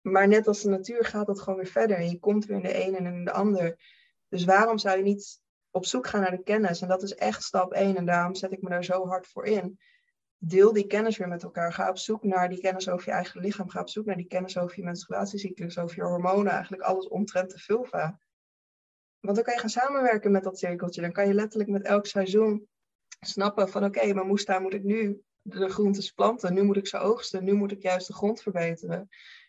[0.00, 2.62] Maar net als de natuur gaat het gewoon weer verder en je komt weer in
[2.62, 3.78] de ene en in de ander.
[4.28, 6.80] Dus waarom zou je niet op zoek gaan naar de kennis?
[6.80, 9.44] En dat is echt stap één en daarom zet ik me daar zo hard voor
[9.44, 9.78] in.
[10.44, 11.72] Deel die kennis weer met elkaar.
[11.72, 13.68] Ga op zoek naar die kennis over je eigen lichaam.
[13.68, 17.50] Ga op zoek naar die kennis over je menstruatiecyclus, over je hormonen, eigenlijk alles omtrent
[17.50, 18.18] de vulva.
[19.20, 21.00] Want dan kan je gaan samenwerken met dat cirkeltje.
[21.00, 22.68] Dan kan je letterlijk met elk seizoen
[23.20, 26.54] snappen van oké, okay, maar moestuin moet ik nu de groentes planten.
[26.54, 27.44] Nu moet ik ze oogsten.
[27.44, 29.08] Nu moet ik juist de grond verbeteren.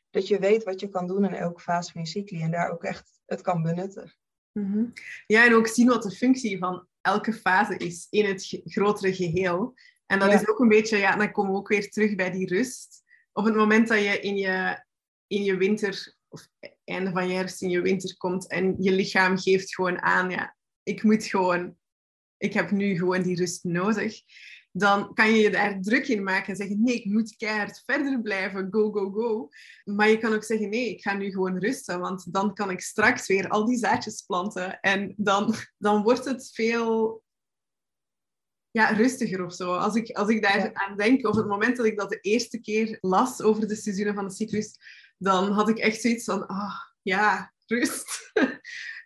[0.09, 2.41] Dat je weet wat je kan doen in elke fase van je cycli.
[2.41, 4.13] En daar ook echt het kan benutten.
[4.51, 4.85] Mhm.
[5.25, 9.73] Ja, en ook zien wat de functie van elke fase is in het grotere geheel.
[10.13, 12.47] En dat is ook een beetje, ja, dan komen we ook weer terug bij die
[12.47, 13.03] rust.
[13.31, 14.83] Op het moment dat je in je,
[15.27, 16.47] in je winter of
[16.85, 20.55] einde van je herfst in je winter komt en je lichaam geeft gewoon aan, ja,
[20.83, 21.77] ik moet gewoon,
[22.37, 24.21] ik heb nu gewoon die rust nodig,
[24.71, 28.21] dan kan je je daar druk in maken en zeggen, nee, ik moet keihard verder
[28.21, 29.49] blijven, go, go, go.
[29.83, 32.81] Maar je kan ook zeggen, nee, ik ga nu gewoon rusten, want dan kan ik
[32.81, 37.23] straks weer al die zaadjes planten en dan, dan wordt het veel
[38.73, 39.75] ja, rustiger of zo.
[39.75, 42.59] Als ik, als ik daar aan denk, op het moment dat ik dat de eerste
[42.59, 44.77] keer las over de seizoenen van de cyclus,
[45.17, 48.31] dan had ik echt zoiets van, ah, ja, rust.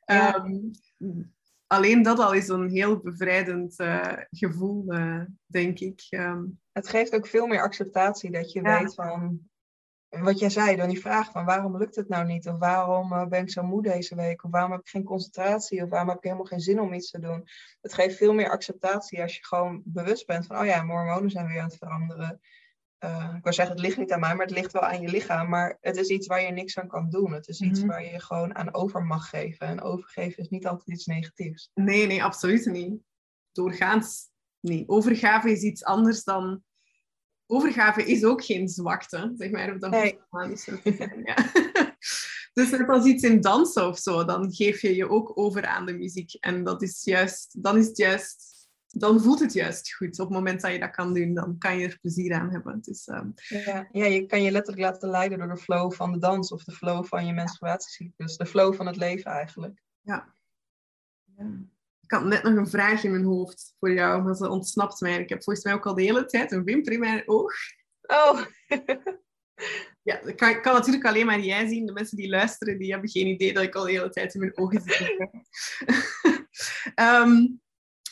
[0.06, 0.56] Ehm,
[1.67, 6.08] alleen dat al is een heel bevrijdend uh, gevoel, uh, denk ik.
[6.10, 9.49] Um, het geeft ook veel meer acceptatie dat je weet van,
[10.09, 12.47] wat jij zei, dan die vraag van waarom lukt het nou niet?
[12.47, 14.43] Of waarom uh, ben ik zo moe deze week?
[14.43, 15.83] Of waarom heb ik geen concentratie?
[15.83, 17.47] Of waarom heb ik helemaal geen zin om iets te doen?
[17.81, 21.31] Het geeft veel meer acceptatie als je gewoon bewust bent van, oh ja, mijn hormonen
[21.31, 22.39] zijn weer aan het veranderen.
[22.99, 25.09] Uh, ik wil zeggen, het ligt niet aan mij, maar het ligt wel aan je
[25.09, 25.49] lichaam.
[25.49, 27.33] Maar het is iets waar je niks aan kan doen.
[27.33, 27.87] Het is iets mhm.
[27.87, 29.67] waar je gewoon aan over mag geven.
[29.67, 31.71] En overgeven is niet altijd iets negatiefs.
[31.73, 33.01] Nee, nee, absoluut niet.
[33.51, 34.87] Doorgaans niet.
[34.87, 36.63] Overgave is iets anders dan...
[37.47, 39.79] Overgave is ook geen zwakte, zeg maar.
[39.79, 40.19] Dat nee.
[41.23, 41.36] ja.
[42.53, 45.86] Dus net als iets in dansen of zo, dan geef je je ook over aan
[45.86, 46.33] de muziek.
[46.33, 48.57] En dat is juist, dan is het juist
[48.99, 50.19] dan voelt het juist goed.
[50.19, 52.81] Op het moment dat je dat kan doen, dan kan je er plezier aan hebben.
[52.81, 53.33] Dus, um...
[53.47, 56.63] ja, ja, je kan je letterlijk laten leiden door de flow van de dans of
[56.63, 58.38] de flow van je menstruatiecyclus.
[58.38, 59.83] De flow van het leven eigenlijk.
[60.01, 60.33] Ja.
[61.36, 61.51] ja.
[62.07, 65.19] Ik had net nog een vraag in mijn hoofd voor jou, maar ze ontsnapt mij.
[65.19, 67.53] Ik heb volgens mij ook al de hele tijd een wimper in mijn oog.
[68.01, 68.41] Oh.
[70.10, 71.85] ja, dat kan, kan, natuurlijk alleen maar jij zien.
[71.85, 74.39] De mensen die luisteren, die hebben geen idee dat ik al de hele tijd in
[74.39, 75.15] mijn ogen zit.
[76.95, 77.60] um,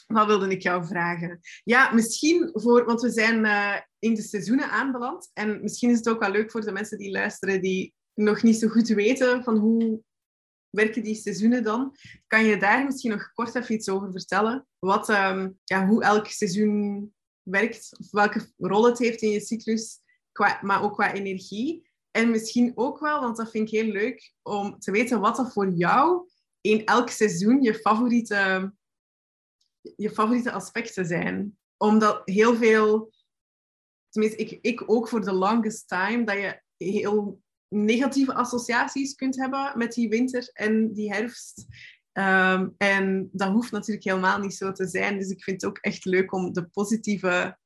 [0.07, 1.39] Wat wilde ik jou vragen?
[1.63, 5.29] Ja, misschien voor, want we zijn uh, in de seizoenen aanbeland.
[5.33, 8.57] En misschien is het ook wel leuk voor de mensen die luisteren die nog niet
[8.57, 10.01] zo goed weten van hoe
[10.75, 11.95] werken die seizoenen dan.
[12.27, 14.67] Kan je daar misschien nog kort even iets over vertellen?
[14.79, 19.99] Wat, um, ja, hoe elk seizoen werkt, of welke rol het heeft in je cyclus,
[20.31, 21.89] qua, maar ook qua energie.
[22.11, 25.53] En misschien ook wel, want dat vind ik heel leuk, om te weten wat dat
[25.53, 26.29] voor jou
[26.61, 28.73] in elk seizoen je favoriete,
[29.95, 31.57] je favoriete aspecten zijn.
[31.77, 33.11] Omdat heel veel,
[34.09, 39.71] tenminste ik, ik ook voor de longest time, dat je heel negatieve associaties kunt hebben
[39.75, 41.65] met die winter en die herfst.
[42.11, 45.19] Ehm, en dat hoeft natuurlijk helemaal niet zo te zijn.
[45.19, 47.57] Dus ik vind het ook echt leuk om de positieve,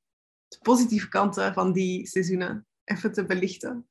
[0.48, 3.88] de positieve kanten van die seizoenen even te belichten.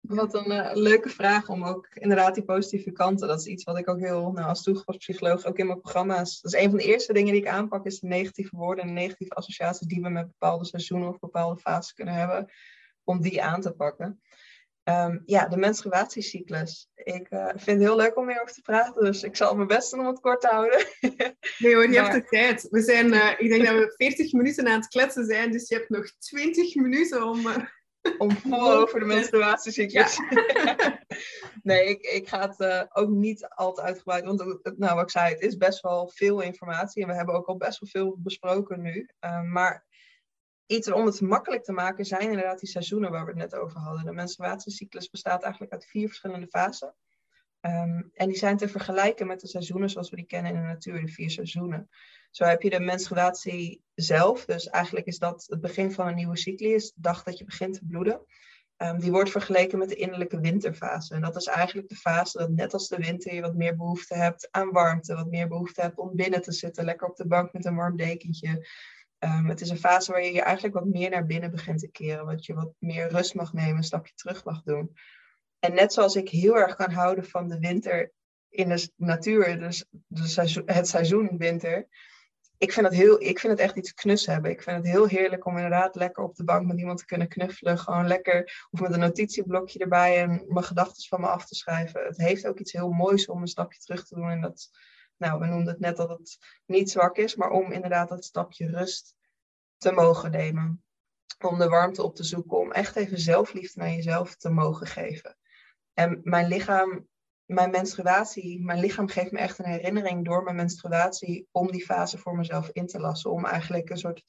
[0.00, 3.28] Wat een uh, leuke vraag om ook inderdaad die positieve kanten.
[3.28, 6.40] Dat is iets wat ik ook heel, nou, als toegepast psycholoog, ook in mijn programma's.
[6.40, 8.92] Dat is een van de eerste dingen die ik aanpak, is de negatieve woorden en
[8.92, 12.50] negatieve associaties die we met bepaalde seizoenen of bepaalde fases kunnen hebben,
[13.04, 14.20] om die aan te pakken.
[14.84, 16.88] Ehm, ja, de menstruatiecyclus.
[16.94, 19.68] Ik uh, vind het heel leuk om meer over te praten, dus ik zal mijn
[19.68, 20.86] best doen om het kort te houden.
[21.58, 22.66] nee hoor, je hebt de tijd.
[22.70, 25.74] We zijn, uh, ik denk dat we 40 minuten aan het kletsen zijn, dus je
[25.74, 27.46] hebt nog 20 minuten om...
[27.46, 27.56] Uh...
[28.18, 30.16] Om vol over de menstruatiecyclus.
[30.16, 30.98] Ja.
[31.62, 34.38] nee, ik, ik ga het ook niet al te uitgebreid, want
[34.76, 37.56] nou, wat ik zei, het is best wel veel informatie en we hebben ook al
[37.56, 39.08] best wel veel besproken nu.
[39.18, 39.86] Ehm, maar
[40.66, 43.80] iets om het makkelijk te maken zijn inderdaad die seizoenen waar we het net over
[43.80, 44.04] hadden.
[44.04, 46.94] De menstruatiecyclus bestaat eigenlijk uit vier verschillende fasen.
[47.60, 50.66] Um, en die zijn te vergelijken met de seizoenen zoals we die kennen in de
[50.66, 51.88] natuur, de vier seizoenen.
[52.30, 56.36] Zo heb je de menstruatie zelf, dus eigenlijk is dat het begin van een nieuwe
[56.36, 58.26] cyclus, de dag dat je begint te bloeden.
[58.76, 61.14] Um, die wordt vergeleken met de innerlijke winterfase.
[61.14, 64.14] En dat is eigenlijk de fase dat net als de winter je wat meer behoefte
[64.14, 67.52] hebt aan warmte, wat meer behoefte hebt om binnen te zitten, lekker op de bank
[67.52, 68.66] met een warm dekentje.
[69.24, 71.88] Um, het is een fase waar je je eigenlijk wat meer naar binnen begint te
[71.88, 72.26] keren.
[72.26, 74.96] Wat je wat meer rust mag nemen, een stapje terug mag doen.
[75.58, 78.12] En net zoals ik heel erg kan houden van de winter
[78.48, 81.88] in de natuur, dus de het seizoen winter.
[82.58, 84.50] Ik vind, het heel, ik vind het echt iets knus hebben.
[84.50, 87.28] Ik vind het heel heerlijk om inderdaad lekker op de bank met iemand te kunnen
[87.28, 87.78] knuffelen.
[87.78, 92.04] Gewoon lekker, of met een notitieblokje erbij en mijn gedachten van me af te schrijven.
[92.04, 94.30] Het heeft ook iets heel moois om een stapje terug te doen.
[94.30, 94.70] En dat,
[95.22, 98.70] nou, we noemden het net dat het niet zwak is, maar om inderdaad dat stapje
[98.70, 99.14] rust
[99.76, 100.82] te mogen nemen.
[101.40, 105.36] Om de warmte op te zoeken, om echt even zelfliefde naar jezelf te mogen geven.
[105.94, 107.08] En mijn lichaam,
[107.44, 112.18] mijn menstruatie, mijn lichaam geeft me echt een herinnering door mijn menstruatie om die fase
[112.18, 113.30] voor mezelf in te lassen.
[113.30, 114.22] Om eigenlijk een soort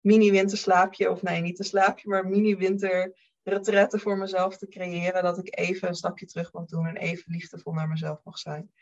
[0.00, 5.22] mini-winterslaapje, of nee, niet een slaapje, maar mini-winter retrette voor mezelf te creëren.
[5.22, 8.72] Dat ik even een stapje terug mag doen en even liefdevol naar mezelf mag zijn.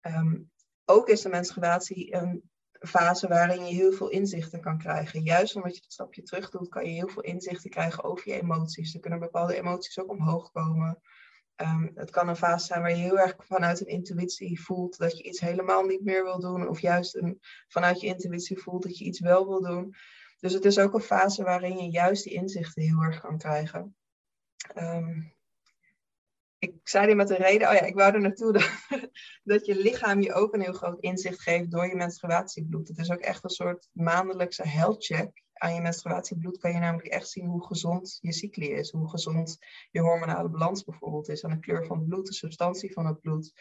[0.00, 0.36] Ehm,
[0.84, 5.22] ook is de menstruatie een fase waarin je heel veel inzichten kan krijgen.
[5.22, 8.40] Juist omdat je het stapje terug doet, kan je heel veel inzichten krijgen over je
[8.40, 8.94] emoties.
[8.94, 11.00] Er kunnen bepaalde emoties ook omhoog komen.
[11.56, 15.16] Um, het kan een fase zijn waar je heel erg vanuit een intuïtie voelt dat
[15.16, 16.68] je iets helemaal niet meer wil doen.
[16.68, 17.22] Of juist
[17.68, 19.94] vanuit je intuïtie voelt dat je iets wel wil doen.
[20.38, 23.96] Dus het is ook een fase waarin je juist die inzichten heel erg kan krijgen.
[24.76, 25.33] Um,
[26.64, 28.70] ik zei dit met een reden, oh ja, ik wou er naartoe dat,
[29.52, 32.88] dat je lichaam je ook een heel groot inzicht geeft door je menstruatiebloed.
[32.88, 35.42] Het is ook echt een soort maandelijkse health check.
[35.52, 39.58] Aan je menstruatiebloed kan je namelijk echt zien hoe gezond je cycli is, hoe gezond
[39.90, 43.20] je hormonale balans bijvoorbeeld is, aan de kleur van het bloed, de substantie van het
[43.20, 43.52] bloed.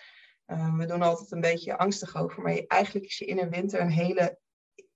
[0.48, 3.80] Uh, we doen altijd een beetje angstig over, maar eigenlijk is je in een winter
[3.80, 4.40] een hele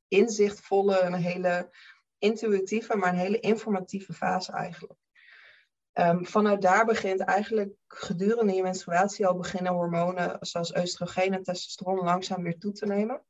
[0.08, 1.76] inzichtvolle, een hele
[2.18, 5.00] intuïtieve, maar een hele informatieve fase eigenlijk.
[6.00, 12.04] Um, vanuit daar begint eigenlijk gedurende je menstruatie al beginnen hormonen zoals oestrogeen en testosteron
[12.04, 13.22] langzaam weer toe te nemen.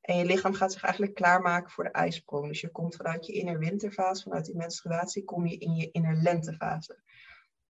[0.00, 2.48] En je lichaam gaat zich eigenlijk klaarmaken voor de ijsprong.
[2.48, 7.02] Dus je komt vanuit je inner-winterfase, vanuit die menstruatie, kom je in je inner-lentefase.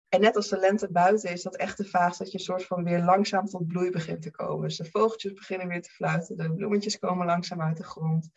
[0.09, 2.85] En net als de lente buiten is dat echt de fase dat je soort van
[2.85, 4.69] weer langzaam tot bloei begint te komen.
[4.69, 8.31] Dus de vogeltjes beginnen weer te fluiten, de bloemetjes komen langzaam uit de grond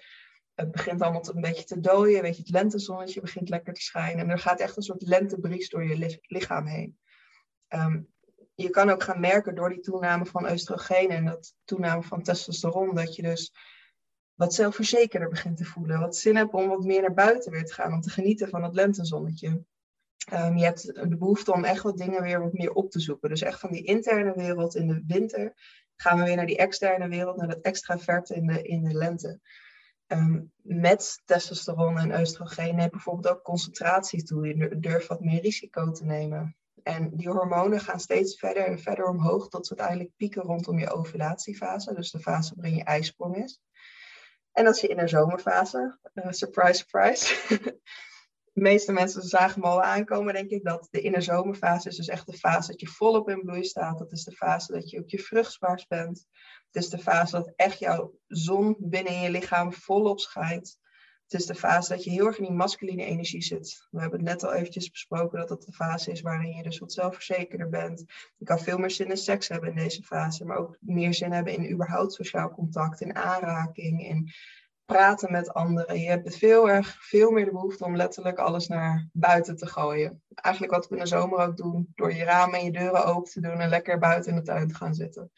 [0.58, 2.22] het begint allemaal een beetje te dooien.
[2.22, 4.24] Weet je, het lentezonnetje begint lekker te schijnen.
[4.24, 6.98] En er gaat echt een soort lentebries door je lichaam heen.
[7.68, 8.02] Ehm,
[8.56, 12.96] je kan ook gaan merken door die toename van oestrogeen en dat toename van testosteron,
[12.96, 13.54] dat je dus
[14.34, 16.00] wat zelfverzekerder begint te voelen.
[16.00, 18.64] Wat zin hebt om wat meer naar buiten weer te gaan, om te genieten van
[18.64, 19.64] het lentezonnetje.
[20.34, 23.30] Um, je hebt de behoefte om echt wat dingen weer wat meer op te zoeken.
[23.30, 25.54] Dus echt van die interne wereld in de winter
[25.96, 29.40] gaan we weer naar die externe wereld, naar dat extraverte in de, in de lente.
[30.08, 34.48] Ehm, met testosteron en oestrogeen neemt bijvoorbeeld ook concentratie toe.
[34.48, 36.56] Je durft wat meer risico te nemen.
[36.84, 40.92] En die hormonen gaan steeds verder en verder omhoog tot ze uiteindelijk pieken rondom je
[40.92, 41.94] ovulatiefase.
[41.94, 43.62] Dus de fase waarin je ijsprong is.
[44.52, 46.00] En dat is je in een zomerfase.
[46.14, 47.36] Uh, surprise, surprise.
[48.58, 52.26] de meeste mensen zagen me al aankomen, denk ik, dat de innerzomerfase is dus echt
[52.26, 53.98] de fase dat je volop in bloei staat.
[53.98, 56.26] Dat is de fase dat je op je vruchtbaarst bent.
[56.72, 60.80] Het is de fase dat echt jouw zon binnen je lichaam volop schijnt.
[61.28, 63.88] Het is de fase dat je heel erg in die masculine energie zit.
[63.92, 66.80] We hebben het net al eventjes besproken dat dat de fase is waarin je dus
[66.80, 68.06] wat zelfverzekerder bent.
[68.38, 71.32] Je kan veel meer zin in seks hebben in deze fase, maar ook meer zin
[71.32, 74.32] hebben in überhaupt sociaal contact, in aanraking, in
[74.88, 76.00] praten met anderen.
[76.00, 80.24] Je hebt veel, erg, veel meer de behoefte om letterlijk alles naar buiten te gooien.
[80.34, 83.32] Eigenlijk wat we in de zomer ook doen, door je ramen en je deuren open
[83.32, 85.32] te doen en lekker buiten in de tuin te gaan zitten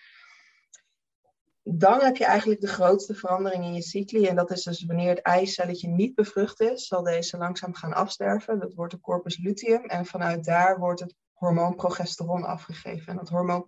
[1.78, 4.28] dan heb je eigenlijk de grootste verandering in je cycli.
[4.28, 8.60] En dat is dus wanneer het eicelletje niet bevrucht is, zal deze langzaam gaan afsterven.
[8.60, 9.86] Dat wordt de corpus luteum.
[9.86, 13.08] En vanuit daar wordt het hormoon progesteron afgegeven.
[13.08, 13.66] En dat hormoon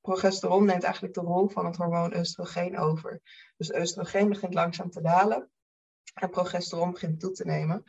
[0.00, 3.20] progesteron neemt eigenlijk de rol van het hormoon oestrogeen over.
[3.56, 5.50] Dus oestrogeen begint langzaam te dalen
[6.14, 7.84] en progesteron begint toe te nemen.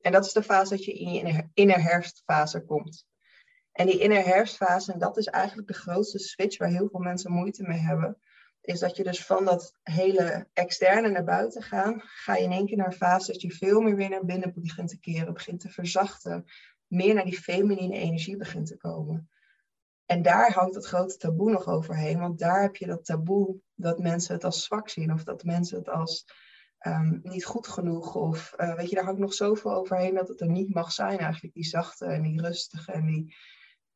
[0.00, 3.06] En dat is de fase dat je in je innerherfstfase komt.
[3.72, 7.62] En die innerherfstfase, en dat is eigenlijk de grootste switch waar heel veel mensen moeite
[7.62, 8.18] mee hebben
[8.64, 12.66] is dat je dus van dat hele externe naar buiten gaan, ga je in één
[12.66, 15.60] keer naar een fase dat je veel meer weer naar binnen begint te keren, begint
[15.60, 16.44] te verzachten,
[16.94, 19.28] meer naar die feminine energie begint te komen.
[20.06, 23.98] En daar hangt het grote taboe nog overheen, want daar heb je dat taboe dat
[23.98, 26.24] mensen het als zwak zien of dat mensen het als
[26.86, 30.40] um, niet goed genoeg of uh, weet je, daar hangt nog zoveel overheen dat het
[30.40, 33.34] er niet mag zijn eigenlijk, die zachte en die rustige en die,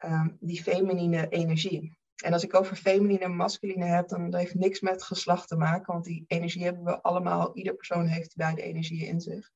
[0.04, 1.96] um, die feminine energie.
[2.24, 5.92] En als ik over feminine en masculine heb, dan heeft niks met geslacht te maken,
[5.92, 7.56] want die energie hebben we allemaal.
[7.56, 9.50] Ieder persoon heeft beide energieën in zich.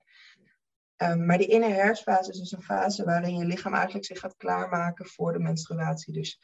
[1.02, 5.06] Um, maar die innerherfstfase is dus een fase waarin je lichaam eigenlijk zich gaat klaarmaken
[5.06, 6.12] voor de menstruatie.
[6.12, 6.40] Dus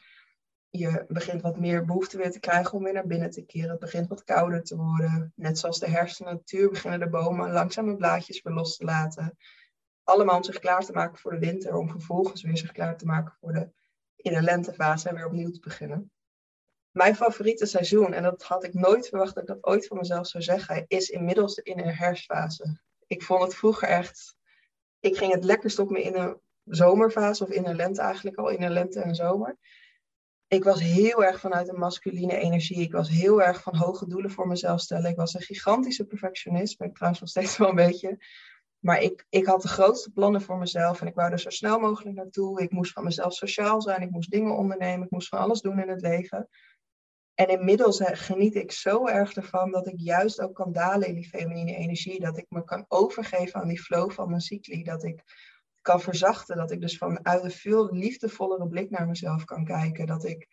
[0.69, 3.69] je begint wat meer behoefte weer te krijgen om weer naar binnen te keren.
[3.69, 5.33] Het begint wat kouder te worden.
[5.35, 8.77] Net zoals de herfst en de natuur beginnen de bomen langzaam hun blaadjes weer los
[8.77, 9.37] te laten.
[10.03, 13.05] Allemaal om zich klaar te maken voor de winter, om vervolgens weer zich klaar te
[13.05, 13.71] maken voor de
[14.15, 16.11] in de lentefase weer opnieuw te beginnen.
[16.91, 20.27] Mijn favoriete seizoen, en dat had ik nooit verwacht dat ik dat ooit van mezelf
[20.27, 22.79] zou zeggen, is inmiddels in een herfstfase.
[23.07, 24.37] Ik vond het vroeger echt.
[24.99, 28.49] Ik ging het lekkerst op me in een zomerfase of in een lente eigenlijk al,
[28.49, 29.57] in een lente en zomer.
[30.47, 32.81] Ik was heel erg vanuit een masculine energie.
[32.81, 35.09] Ik was heel erg van hoge doelen voor mezelf stellen.
[35.09, 38.17] Ik was een gigantische perfectionist, ben ik trouwens nog steeds wel een beetje.
[38.79, 41.79] Maar ik, ik had de grootste plannen voor mezelf en ik wou er zo snel
[41.79, 42.61] mogelijk naartoe.
[42.61, 45.79] Ik moest van mezelf sociaal zijn, ik moest dingen ondernemen, ik moest van alles doen
[45.79, 46.49] in het leven.
[47.39, 51.27] En inmiddels geniet ik zo erg ervan dat ik juist ook kan dalen in die
[51.27, 52.19] feminine energie.
[52.19, 54.83] Dat ik me kan overgeven aan die flow van mijn cycli.
[54.83, 55.23] Dat ik
[55.81, 56.57] kan verzachten.
[56.57, 60.07] Dat ik dus vanuit een veel liefdevollere blik naar mezelf kan kijken.
[60.07, 60.47] Dat ik,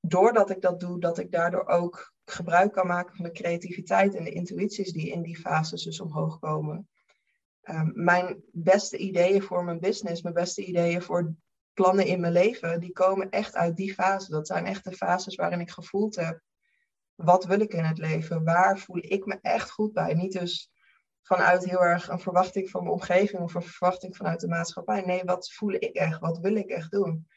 [0.00, 4.24] doordat ik dat doe, dat ik daardoor ook gebruik kan maken van de creativiteit en
[4.24, 6.88] de intuïties die in die fases dus omhoog komen.
[7.62, 11.34] Ehm, mijn beste ideeën voor mijn business, mijn beste ideeën voor
[11.74, 14.30] plannen in mijn leven, die komen echt uit die fase.
[14.30, 16.40] Dat zijn echt de fases waarin ik gevoeld heb,
[17.14, 18.44] wat wil ik in het leven?
[18.44, 20.14] Waar voel ik me echt goed bij?
[20.14, 20.70] Niet dus
[21.22, 25.00] vanuit heel erg een verwachting van mijn omgeving of een verwachting vanuit de maatschappij.
[25.00, 26.18] Nee, wat voel ik echt?
[26.20, 27.28] Wat wil ik echt doen?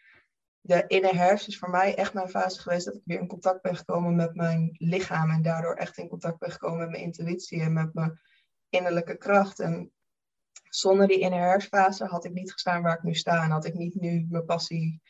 [0.62, 3.62] De inner herfst is voor mij echt mijn fase geweest dat ik weer in contact
[3.62, 7.62] ben gekomen met mijn lichaam en daardoor echt in contact ben gekomen met mijn intuïtie
[7.62, 8.20] en met mijn
[8.70, 9.60] innerlijke kracht.
[9.60, 9.92] En
[10.80, 13.44] zonder die herfstfase had ik niet gestaan waar ik nu sta.
[13.44, 15.02] En had ik niet nu mijn passie,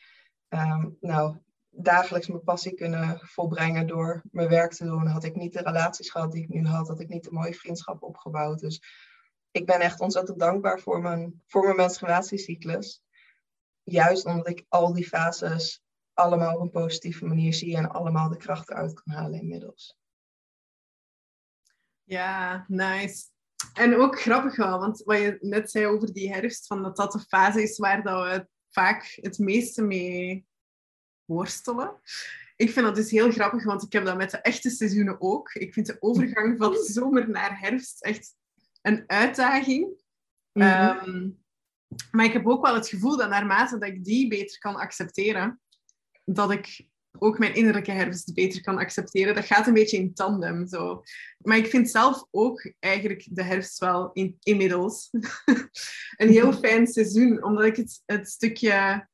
[0.48, 1.36] ehm, nou,
[1.70, 5.06] dagelijks mijn passie kunnen volbrengen door mijn werk te doen.
[5.06, 6.88] Had ik niet de relaties gehad die ik nu had.
[6.88, 8.58] Had ik niet de mooie vriendschap opgebouwd.
[8.58, 8.82] Dus
[9.50, 13.02] ik ben echt ontzettend dankbaar voor mijn, voor mijn menstruatiecyclus.
[13.82, 18.36] Juist omdat ik al die fases allemaal op een positieve manier zie en allemaal de
[18.36, 19.98] kracht eruit kan halen inmiddels.
[22.02, 23.34] Ja, nice.
[23.72, 27.12] En ook grappig wel, want wat je net zei over die herfst, van dat dat
[27.12, 30.46] de fase is waar dat we vaak het meeste mee
[31.24, 32.00] worstelen.
[32.56, 35.54] Ik vind dat dus heel grappig, want ik heb dat met de echte seizoenen ook.
[35.54, 38.34] Ik vind de overgang van zomer naar herfst echt
[38.82, 40.02] een uitdaging.
[40.52, 40.66] Mhm.
[40.66, 41.30] Ehm,
[42.10, 45.60] maar ik heb ook wel het gevoel dat naarmate dat ik die beter kan accepteren,
[46.24, 46.88] dat ik
[47.18, 49.34] ook mijn innerlijke herfst beter kan accepteren.
[49.34, 50.66] Dat gaat een beetje in tandem.
[50.66, 51.02] Zo.
[51.38, 55.10] Maar ik vind zelf ook eigenlijk de herfst wel in, inmiddels
[56.16, 57.44] een heel fijn seizoen.
[57.44, 59.08] Omdat ik het, het stukje...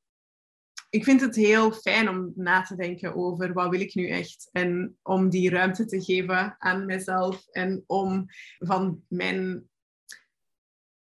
[0.89, 4.49] Ik vind het heel fijn om na te denken over wat wil ik nu echt.
[4.51, 7.47] En om die ruimte te geven aan mezelf.
[7.51, 8.25] En om
[8.59, 9.69] van mijn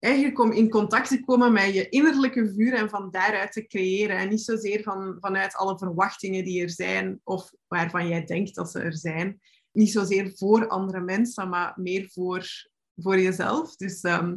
[0.06, 4.18] eigenlijk om in contact te komen met je innerlijke vuur en van daaruit te creëren.
[4.18, 8.72] En niet zozeer van, vanuit alle verwachtingen die er zijn of waarvan jij denkt dat
[8.72, 9.41] ze er zijn.
[9.72, 12.47] Niet zozeer voor andere mensen, maar meer voor,
[12.95, 13.76] voor jezelf.
[13.76, 14.36] Dus ehm,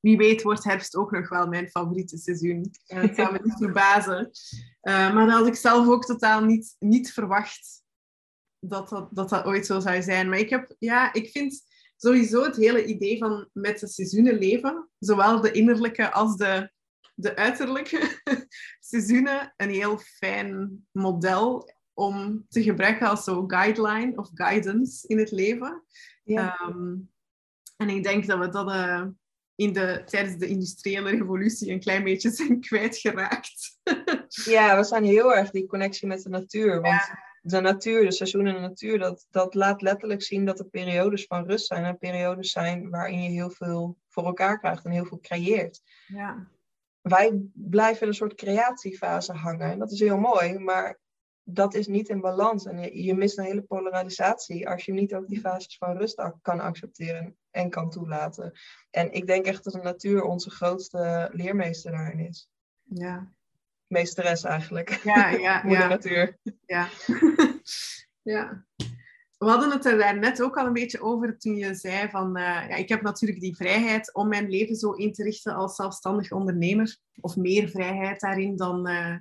[0.00, 2.70] wie weet wordt herfst ook nog wel mijn favoriete seizoen.
[2.88, 4.30] Uh, het zou me niet verbazen.
[4.82, 7.82] Uh, maar dat had ik zelf ook totaal niet, niet verwacht
[8.58, 10.28] dat dat, dat dat ooit zo zou zijn.
[10.28, 11.62] Maar ik heb, ja, ik vind
[12.04, 16.70] sowieso het hele idee van met de seizoenen leven, zowel de innerlijke als de,
[17.14, 18.20] de uiterlijke
[18.90, 25.30] seizoenen, een heel fijn model om te gebruiken als zo guideline of guidance in het
[25.30, 25.84] leven.
[26.24, 26.56] Ja.
[26.58, 26.94] Ehm,
[27.76, 29.06] en ik denk dat we dat uh,
[29.54, 33.78] in de, tijdens de industriële revolutie een klein beetje zijn kwijtgeraakt.
[34.44, 36.80] ja, we zijn heel erg die connectie met de natuur.
[36.80, 37.02] Want
[37.46, 41.26] de natuur, de seizoenen in de natuur, dat, dat laat letterlijk zien dat er periodes
[41.26, 41.84] van rust zijn.
[41.84, 45.82] En periodes zijn waarin je heel veel voor elkaar krijgt en heel veel creëert.
[46.06, 46.48] Ja.
[47.00, 49.70] Wij blijven in een soort creatiefase hangen.
[49.70, 50.98] En dat is heel mooi, maar
[51.42, 52.66] dat is niet in balans.
[52.66, 56.22] En je, je mist een hele polarisatie als je niet ook die fases van rust
[56.42, 58.52] kan accepteren en kan toelaten.
[58.90, 62.48] En ik denk echt dat de natuur onze grootste leermeester daarin is.
[62.82, 63.32] Ja.
[63.94, 65.00] Meesteres eigenlijk.
[65.04, 65.88] Ja, ja, Moeder ja.
[65.88, 66.38] natuur.
[66.66, 66.88] Ja.
[68.34, 68.64] ja.
[69.38, 72.38] We hadden het er daar net ook al een beetje over toen je zei van...
[72.38, 75.76] Uh, ja, ik heb natuurlijk die vrijheid om mijn leven zo in te richten als
[75.76, 76.96] zelfstandig ondernemer.
[77.20, 79.16] Of meer vrijheid daarin dan, uh,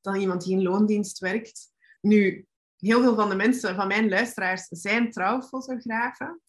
[0.00, 1.70] dan iemand die in loondienst werkt.
[2.00, 2.46] Nu,
[2.76, 6.40] heel veel van de mensen, van mijn luisteraars, zijn trouwfotografen.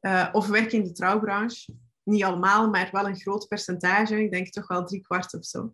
[0.00, 1.74] Uh, of werken in de trouwbranche.
[2.04, 4.22] Niet allemaal, maar wel een groot percentage.
[4.22, 5.72] Ik denk toch wel drie kwart of zo.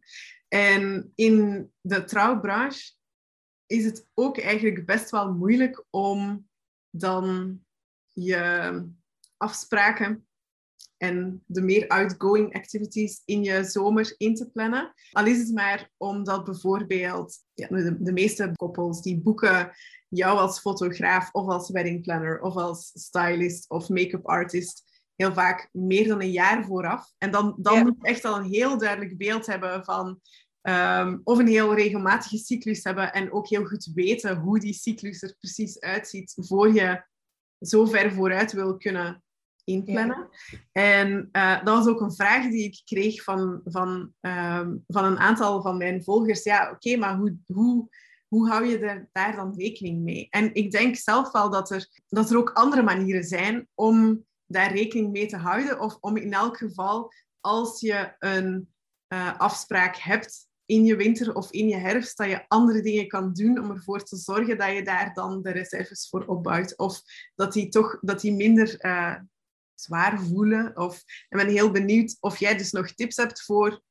[0.48, 2.92] En in de trouwbranche
[3.66, 6.48] is het ook eigenlijk best wel moeilijk om
[6.90, 7.58] dan
[8.12, 8.84] je
[9.36, 10.26] afspraken
[10.96, 14.92] en de meer outgoing activities in je zomer in te plannen.
[15.12, 19.72] Al is het maar omdat bijvoorbeeld de, de meeste koppels die boeken
[20.08, 24.89] jou als fotograaf of als wedding planner of als stylist of make-up artist
[25.20, 27.12] heel vaak meer dan een jaar vooraf.
[27.18, 30.20] En dan, dan moet je echt al een heel duidelijk beeld hebben van
[30.60, 35.22] ehm, of een heel regelmatige cyclus hebben en ook heel goed weten hoe die cyclus
[35.22, 37.04] er precies uitziet voor je
[37.60, 39.22] zo ver vooruit wil kunnen
[39.64, 40.28] inplannen.
[40.72, 45.18] En uh, dat was ook een vraag die ik kreeg van, van, ehm, van een
[45.18, 46.42] aantal van mijn volgers.
[46.42, 47.88] Ja, oké, maar hoe, hoe,
[48.28, 50.26] hoe hou je er, daar dan rekening mee?
[50.30, 54.72] En ik denk zelf wel dat er, dat er ook andere manieren zijn om daar
[54.72, 55.80] rekening mee te houden.
[55.80, 58.68] Of om in elk geval, als je een
[59.08, 63.32] uh, afspraak hebt in je winter of in je herfst, dat je andere dingen kan
[63.32, 66.78] doen om ervoor te zorgen dat je daar dan de reserves voor opbouwt.
[66.78, 67.00] Of
[67.34, 69.16] dat die toch dat die minder uh,
[69.74, 70.76] zwaar voelen.
[70.76, 70.96] Of,
[71.28, 73.82] ik ben heel benieuwd of jij dus nog tips hebt voor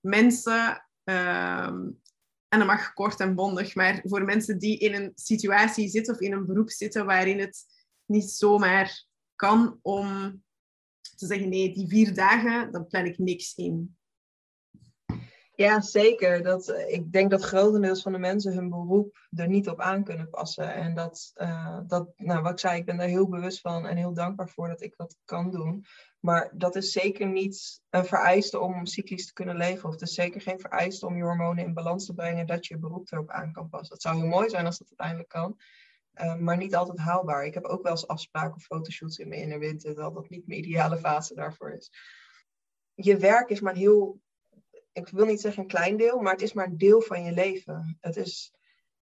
[0.00, 2.00] mensen, um,
[2.48, 6.20] en dat mag kort en bondig, maar voor mensen die in een situatie zitten of
[6.20, 7.64] in een beroep zitten waarin het
[8.06, 9.04] niet zomaar
[9.36, 10.42] kan om
[11.16, 13.96] te zeggen, nee, die vier dagen, dan plan ik niks in.
[15.56, 16.42] Ja, zeker.
[16.42, 20.04] Dat, eh, ik denk dat grotendeels van de mensen hun beroep er niet op aan
[20.04, 20.74] kunnen passen.
[20.74, 23.96] En dat, uh, dat, nou wat ik zei, ik ben daar heel bewust van en
[23.96, 25.84] heel dankbaar voor dat ik dat kan doen.
[26.20, 29.84] Maar dat is zeker niet een vereiste om cyclisch te kunnen leven.
[29.84, 32.78] Of het is zeker geen vereiste om je hormonen in balans te brengen dat je
[32.78, 33.88] beroep erop aan kan passen.
[33.88, 35.56] Dat zou heel mooi zijn als dat uiteindelijk kan.
[36.20, 37.46] Uh, maar niet altijd haalbaar.
[37.46, 40.58] Ik heb ook wel eens afspraken of fotoshoots in mijn innerwinter, dat dat niet mijn
[40.58, 41.90] ideale fase daarvoor is.
[42.94, 44.20] Je werk is maar heel
[44.94, 47.32] ik wil niet zeggen een klein deel, maar het is maar een deel van je
[47.32, 47.98] leven.
[48.00, 48.54] Het is,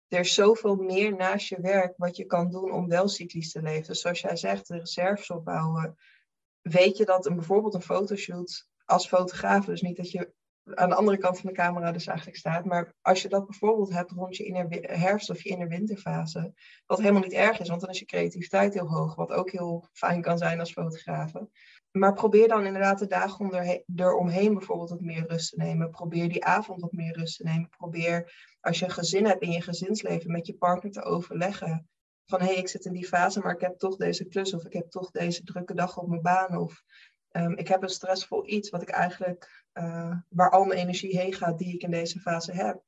[0.07, 3.61] er is zoveel meer naast je werk wat je kan doen om wel cyclisch te
[3.61, 3.87] leven.
[3.87, 5.97] Dus zoals jij zegt, de reserves opbouwen.
[6.61, 10.33] Weet je dat een, bijvoorbeeld een fotoshoot als fotograaf, dus niet dat je
[10.63, 12.65] aan de andere kant van de camera dus eigenlijk staat.
[12.65, 16.53] Maar als je dat bijvoorbeeld hebt rond je herfst of je in de winterfase,
[16.85, 19.87] wat helemaal niet erg is, want dan is je creativiteit heel hoog, wat ook heel
[19.93, 21.31] fijn kan zijn als fotograaf.
[21.91, 25.89] Maar probeer dan inderdaad de dagen eromheen bijvoorbeeld wat meer rust te nemen.
[25.89, 27.69] Probeer die avond wat meer rust te nemen.
[27.69, 31.89] Probeer als je een gezin hebt in je gezinsleven met je partner te overleggen.
[32.25, 34.65] Van hé, hey, ik zit in die fase, maar ik heb toch deze klus of
[34.65, 36.57] ik heb toch deze drukke dag op mijn baan.
[36.57, 36.83] Of
[37.31, 41.33] um, ik heb een stressvol iets wat ik eigenlijk, uh, waar al mijn energie heen
[41.33, 42.83] gaat die ik in deze fase heb.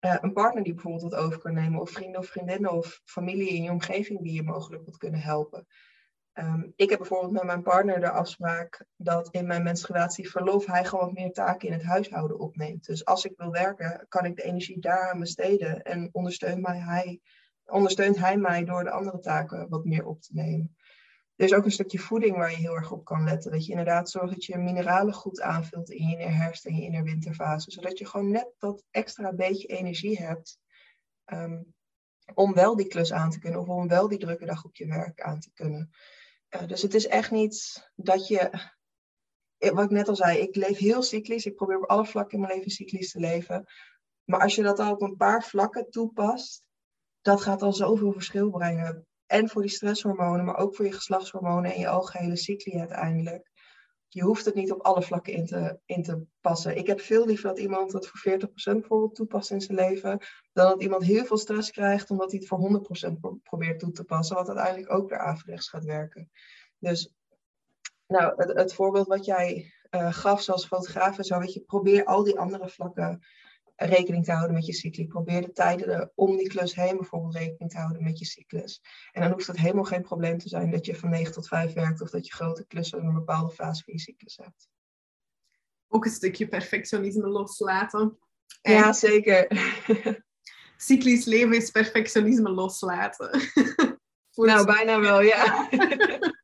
[0.00, 3.48] Uh, een partner die bijvoorbeeld wat over kan nemen, of vrienden of vriendinnen of familie
[3.48, 5.66] in je omgeving die je mogelijk wat kunnen helpen.
[6.34, 11.04] Um, ik heb bijvoorbeeld met mijn partner de afspraak dat in mijn menstruatieverlof hij gewoon
[11.04, 12.86] wat meer taken in het huishouden opneemt.
[12.86, 17.20] Dus als ik wil werken, kan ik de energie daaraan besteden en ondersteunt, mij hij,
[17.64, 20.76] ondersteunt hij mij door de andere taken wat meer op te nemen.
[21.36, 23.50] Er is ook een stukje voeding waar je heel erg op kan letten.
[23.50, 27.70] Dat je inderdaad zorgt dat je mineralen goed aanvult in je herfst en je innerwinterfase.
[27.70, 30.58] Zodat je gewoon net dat extra beetje energie hebt
[31.26, 31.74] um,
[32.34, 33.60] om wel die klus aan te kunnen.
[33.60, 35.90] Of om wel die drukke dag op je werk aan te kunnen.
[36.50, 38.38] Uh, dus het is echt niet dat je,
[39.58, 41.46] eh, wat ik net al zei, ik leef heel cyclisch.
[41.46, 43.64] Ik probeer op alle vlakken in mijn leven cyclisch te leven.
[44.24, 46.62] Maar als je dat al op een paar vlakken toepast,
[47.20, 51.72] dat gaat al zoveel verschil brengen en voor die stresshormonen, maar ook voor je geslachtshormonen
[51.72, 53.50] en je algehele cycli uiteindelijk.
[54.08, 56.76] Je hoeft het niet op alle vlakken in te, in te passen.
[56.76, 60.18] Ik heb veel liever dat iemand het voor 40% bijvoorbeeld toepast in zijn leven,
[60.52, 63.12] dan dat iemand heel veel stress krijgt omdat hij het voor 100%
[63.42, 66.30] probeert toe te passen, wat uiteindelijk ook weer averechts gaat werken.
[66.78, 67.14] Dus
[68.06, 72.04] nou, het, het voorbeeld wat jij uh, gaf, zoals fotograaf en zo, weet je, probeer
[72.04, 73.24] al die andere vlakken
[73.84, 75.06] rekening te houden met je cyclus.
[75.06, 78.82] Probeer de tijden om die klus heen bijvoorbeeld rekening te houden met je cyclus.
[79.12, 81.72] En dan hoeft het helemaal geen probleem te zijn dat je van 9 tot 5
[81.72, 84.68] werkt of dat je grote klussen in een bepaalde fase van je cyclus hebt.
[85.88, 88.18] Ook een stukje perfectionisme loslaten.
[88.62, 89.46] ja, zeker.
[90.76, 93.40] cyclisch leven is perfectionisme loslaten.
[94.34, 95.68] nou, bijna wel, ja.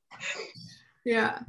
[1.02, 1.46] ja.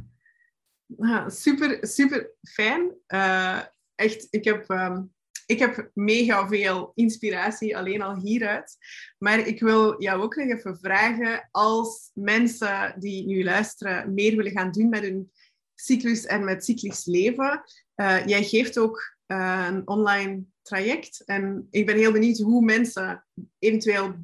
[0.85, 2.95] Nou, super, super fijn.
[3.07, 3.61] Uh,
[3.95, 5.03] echt, ik heb ehm,
[5.49, 8.77] ik heb mega veel inspiratie alleen al hieruit.
[9.17, 14.51] Maar ik wil jou ook nog even vragen, als mensen die nu luisteren meer willen
[14.51, 15.31] gaan doen met hun
[15.75, 17.63] cyclus en met cyclisch leven.
[17.95, 21.23] Uh, jij geeft ook uh, een online traject.
[21.25, 23.25] En ik ben heel benieuwd hoe mensen
[23.59, 24.15] eventueel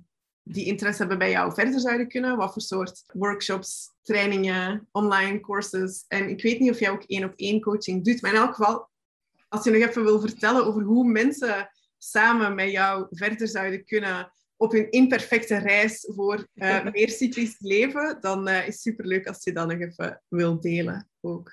[0.43, 2.37] die interesse hebben bij jou verder zouden kunnen.
[2.37, 6.05] Wat voor soort workshops, trainingen, online courses.
[6.07, 8.21] En ik weet niet of jij ook één op één coaching doet.
[8.21, 8.89] Maar in elk geval,
[9.47, 14.31] als je nog even wil vertellen over hoe mensen samen met jou verder zouden kunnen
[14.57, 19.43] op hun imperfecte reis voor uh, meer cyclisch leven, dan uh, is het superleuk als
[19.43, 21.51] je dat nog even wil delen ook.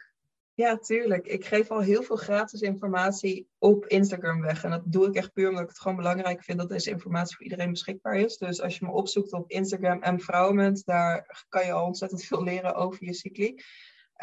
[0.54, 1.26] Ja, tuurlijk.
[1.26, 4.64] Ik geef al heel veel gratis informatie op Instagram weg.
[4.64, 7.36] En dat doe ik echt puur omdat ik het gewoon belangrijk vind dat deze informatie
[7.36, 8.36] voor iedereen beschikbaar is.
[8.36, 12.74] Dus als je me opzoekt op Instagram Empowerment, daar kan je al ontzettend veel leren
[12.74, 13.62] over je cycli.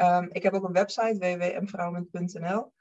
[0.02, 2.72] Um, ik heb ook een website, www.empowerment.nl.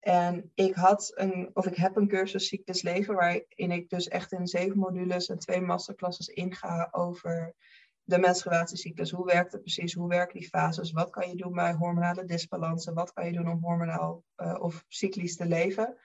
[0.00, 4.32] En ik had een, of ik heb een cursus Cyclus Leven, waarin ik dus echt
[4.32, 7.54] in zeven modules en twee masterclasses inga over
[8.02, 9.10] de menstruatiecyclus.
[9.10, 9.94] Hoe werkt het precies?
[9.94, 10.92] Hoe werken die fases?
[10.92, 12.94] Wat kan je doen bij hormonale disbalansen?
[12.94, 15.96] Wat kan je doen om hormonaal uh, of cyclisch te leven?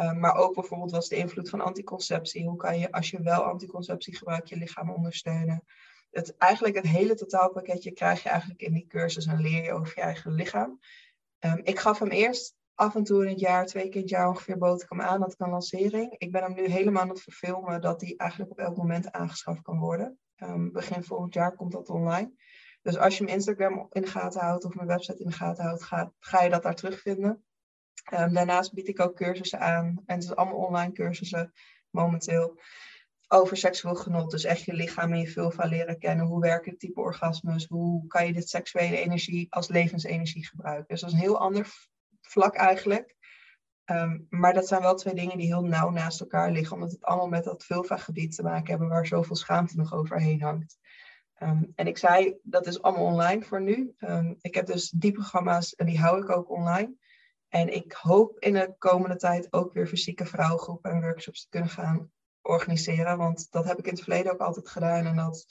[0.00, 2.46] Uh, maar ook bijvoorbeeld wat is de invloed van anticonceptie?
[2.46, 5.64] Hoe kan je, als je wel anticonceptie gebruikt, je lichaam ondersteunen?
[6.10, 9.92] Het, eigenlijk het hele totaalpakketje krijg je eigenlijk in die cursus en leer je over
[9.94, 10.80] je eigen lichaam.
[11.38, 14.28] Um, ik gaf hem eerst af en toe in het jaar, twee keer het jaar
[14.28, 15.20] ongeveer bood ik hem aan.
[15.20, 16.14] Dat kan lancering.
[16.18, 19.62] Ik ben hem nu helemaal aan het verfilmen dat die eigenlijk op elk moment aangeschaft
[19.62, 20.18] kan worden.
[20.36, 22.32] Um, begin volgend jaar komt dat online.
[22.82, 25.64] Dus als je mijn Instagram in de gaten houdt of mijn website in de gaten
[25.64, 25.82] houdt,
[26.18, 27.44] ga, je dat daar terugvinden.
[28.12, 30.02] Um, daarnaast bied ik ook cursussen aan.
[30.06, 31.52] En het is allemaal online cursussen
[31.90, 32.60] momenteel.
[33.28, 34.30] Over seksueel genot.
[34.30, 36.26] Dus echt je lichaam en je vulva leren kennen.
[36.26, 37.66] Hoe werken type orgasmes?
[37.66, 40.86] Hoe kan je dit seksuele energie als levensenergie gebruiken?
[40.88, 41.90] Dus dat is een heel ander
[42.32, 43.16] vlak eigenlijk.
[43.84, 47.02] Ehm, maar dat zijn wel twee dingen die heel nauw naast elkaar liggen, omdat het
[47.04, 50.78] allemaal met dat vulva-gebied te maken hebben waar zoveel schaamte nog overheen hangt.
[51.34, 53.94] Ehm, en ik zei, dat is allemaal online voor nu.
[53.98, 56.94] Um, ik heb dus die programma's en die hou ik ook online.
[57.48, 61.68] En ik hoop in de komende tijd ook weer fysieke vrouwengroepen en workshops te kunnen
[61.68, 62.10] gaan
[62.42, 63.18] organiseren.
[63.18, 65.06] Want dat heb ik in het verleden ook altijd gedaan.
[65.06, 65.46] En dat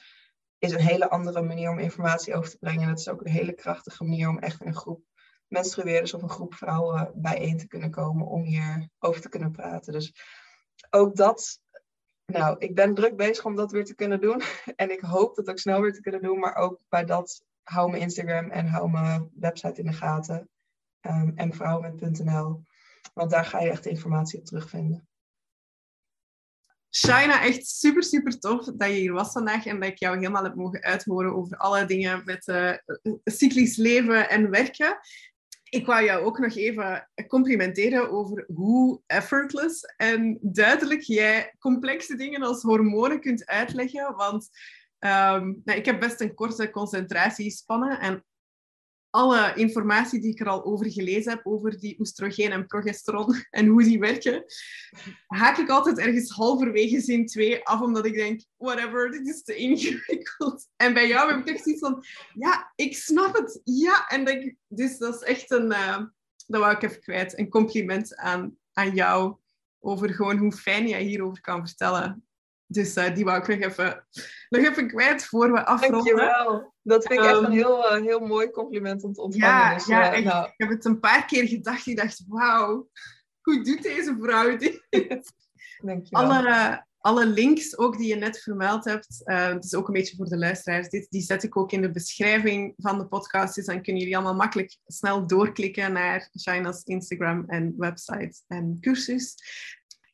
[0.58, 2.82] is een hele andere manier om informatie over te brengen.
[2.82, 5.04] En dat is ook een hele krachtige manier om echt in een groep
[5.52, 9.94] menstrueerders of een groep vrouwen bijeen te kunnen komen om hier over te kunnen praten.
[9.94, 10.14] Dus
[10.90, 11.62] ook dat,
[12.26, 14.42] nou, ik ben druk bezig om dat weer te kunnen doen.
[14.76, 16.40] En ik hoop dat ook snel weer te kunnen doen.
[16.40, 20.50] Maar ook bij dat, hou mijn Instagram en hou mijn website in de gaten.
[21.02, 22.64] Um, en vrouwen.nl.
[23.14, 25.08] Want daar ga je echt informatie op terugvinden.
[26.96, 30.44] Shaina, echt super, super tof dat je hier was vandaag en dat ik jou helemaal
[30.44, 32.74] heb mogen uithoren over alle dingen met uh,
[33.24, 35.00] cyclisch leven en werken
[35.72, 42.42] ik wou jou ook nog even complimenteren over hoe effortless en duidelijk jij complexe dingen
[42.42, 44.16] als hormonen kunt uitleggen.
[44.16, 44.50] Want
[45.00, 48.26] um, nou, ik heb best een korte concentratiespannen en
[49.12, 53.68] alle informatie die ik er al over gelezen heb, over die oestrogeen en progesteron en
[53.68, 54.44] hoe die werken,
[55.28, 59.56] haak ik altijd ergens halverwege zin 2 af, omdat ik denk, whatever, dit is te
[59.56, 60.68] ingewikkeld.
[60.76, 62.04] En bij jou heb ik echt zoiets van,
[62.34, 64.08] ja, ik snap het, ja.
[64.08, 65.98] En denk, dus dat is echt een, uh,
[66.48, 69.36] dat wou ik even kwijt, een compliment aan, aan jou
[69.80, 72.26] over gewoon hoe fijn jij hierover kan vertellen.
[72.72, 74.06] Dus uh, die wou ik nog even,
[74.50, 76.16] nog even kwijt voor we afronden.
[76.16, 76.74] Dankjewel.
[76.82, 79.56] Dat vind ik echt een ehm, heel, uh, heel mooi compliment om te ontvangen.
[79.56, 80.46] Ja, dus, ja uh, nou.
[80.46, 81.88] ik heb het een paar keer gedacht.
[81.88, 82.90] Ik dacht, wauw,
[83.42, 84.84] hoe doet deze vrouw dit?
[85.78, 86.24] Dankjewel.
[86.24, 90.26] Alle, alle links ook die je net vermeld hebt, het is ook een beetje voor
[90.26, 93.56] de luisteraars, dit, die zet ik ook in de beschrijving van de podcast.
[93.56, 99.36] Dus dan kunnen jullie allemaal makkelijk snel doorklikken naar China's Instagram en website en cursus.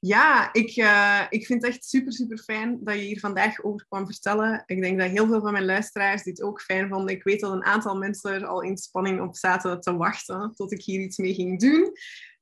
[0.07, 3.85] Ja, ik, uh, ik vind het echt super, super fijn dat je hier vandaag over
[3.87, 4.63] kwam vertellen.
[4.65, 7.15] Ik denk dat heel veel van mijn luisteraars dit ook fijn vonden.
[7.15, 10.71] Ik weet dat een aantal mensen er al in spanning op zaten te wachten tot
[10.71, 11.91] ik hier iets mee ging doen.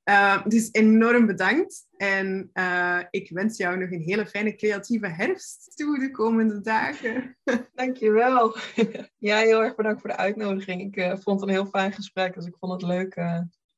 [0.10, 1.88] Uh, dus enorm bedankt.
[1.98, 7.38] En uh, ik wens jou nog een hele fijne creatieve herfst toe de komende dagen.
[7.74, 8.56] Dankjewel.
[9.18, 10.82] Ja, heel erg bedankt voor de uitnodiging.
[10.82, 13.20] Ik uh, vond het een heel fijn gesprek, dus ik vond het leuk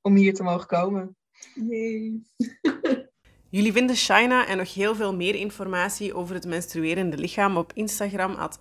[0.02, 1.16] om hier te mogen komen.
[1.54, 2.22] Yay.
[3.50, 8.36] Jullie vinden Shaina en nog heel veel meer informatie over het menstruerende lichaam op Instagram
[8.36, 8.60] at.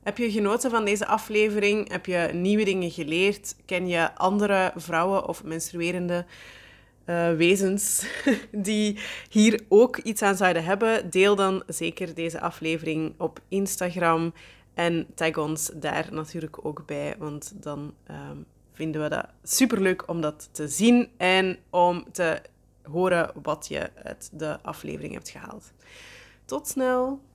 [0.03, 1.91] Heb je genoten van deze aflevering?
[1.91, 3.55] Heb je nieuwe dingen geleerd?
[3.65, 6.25] Ken je andere vrouwen of menstruerende
[7.09, 8.05] uh, wezens
[8.51, 8.99] die
[9.29, 11.09] hier ook iets aan zouden hebben?
[11.09, 14.33] Deel dan zeker deze aflevering op Instagram
[14.73, 20.21] en tag ons daar natuurlijk ook bij, want dan um, vinden we dat superleuk om
[20.21, 22.41] dat te zien en om te
[22.83, 25.71] horen wat je uit de aflevering hebt gehaald.
[26.45, 27.28] Tot snel!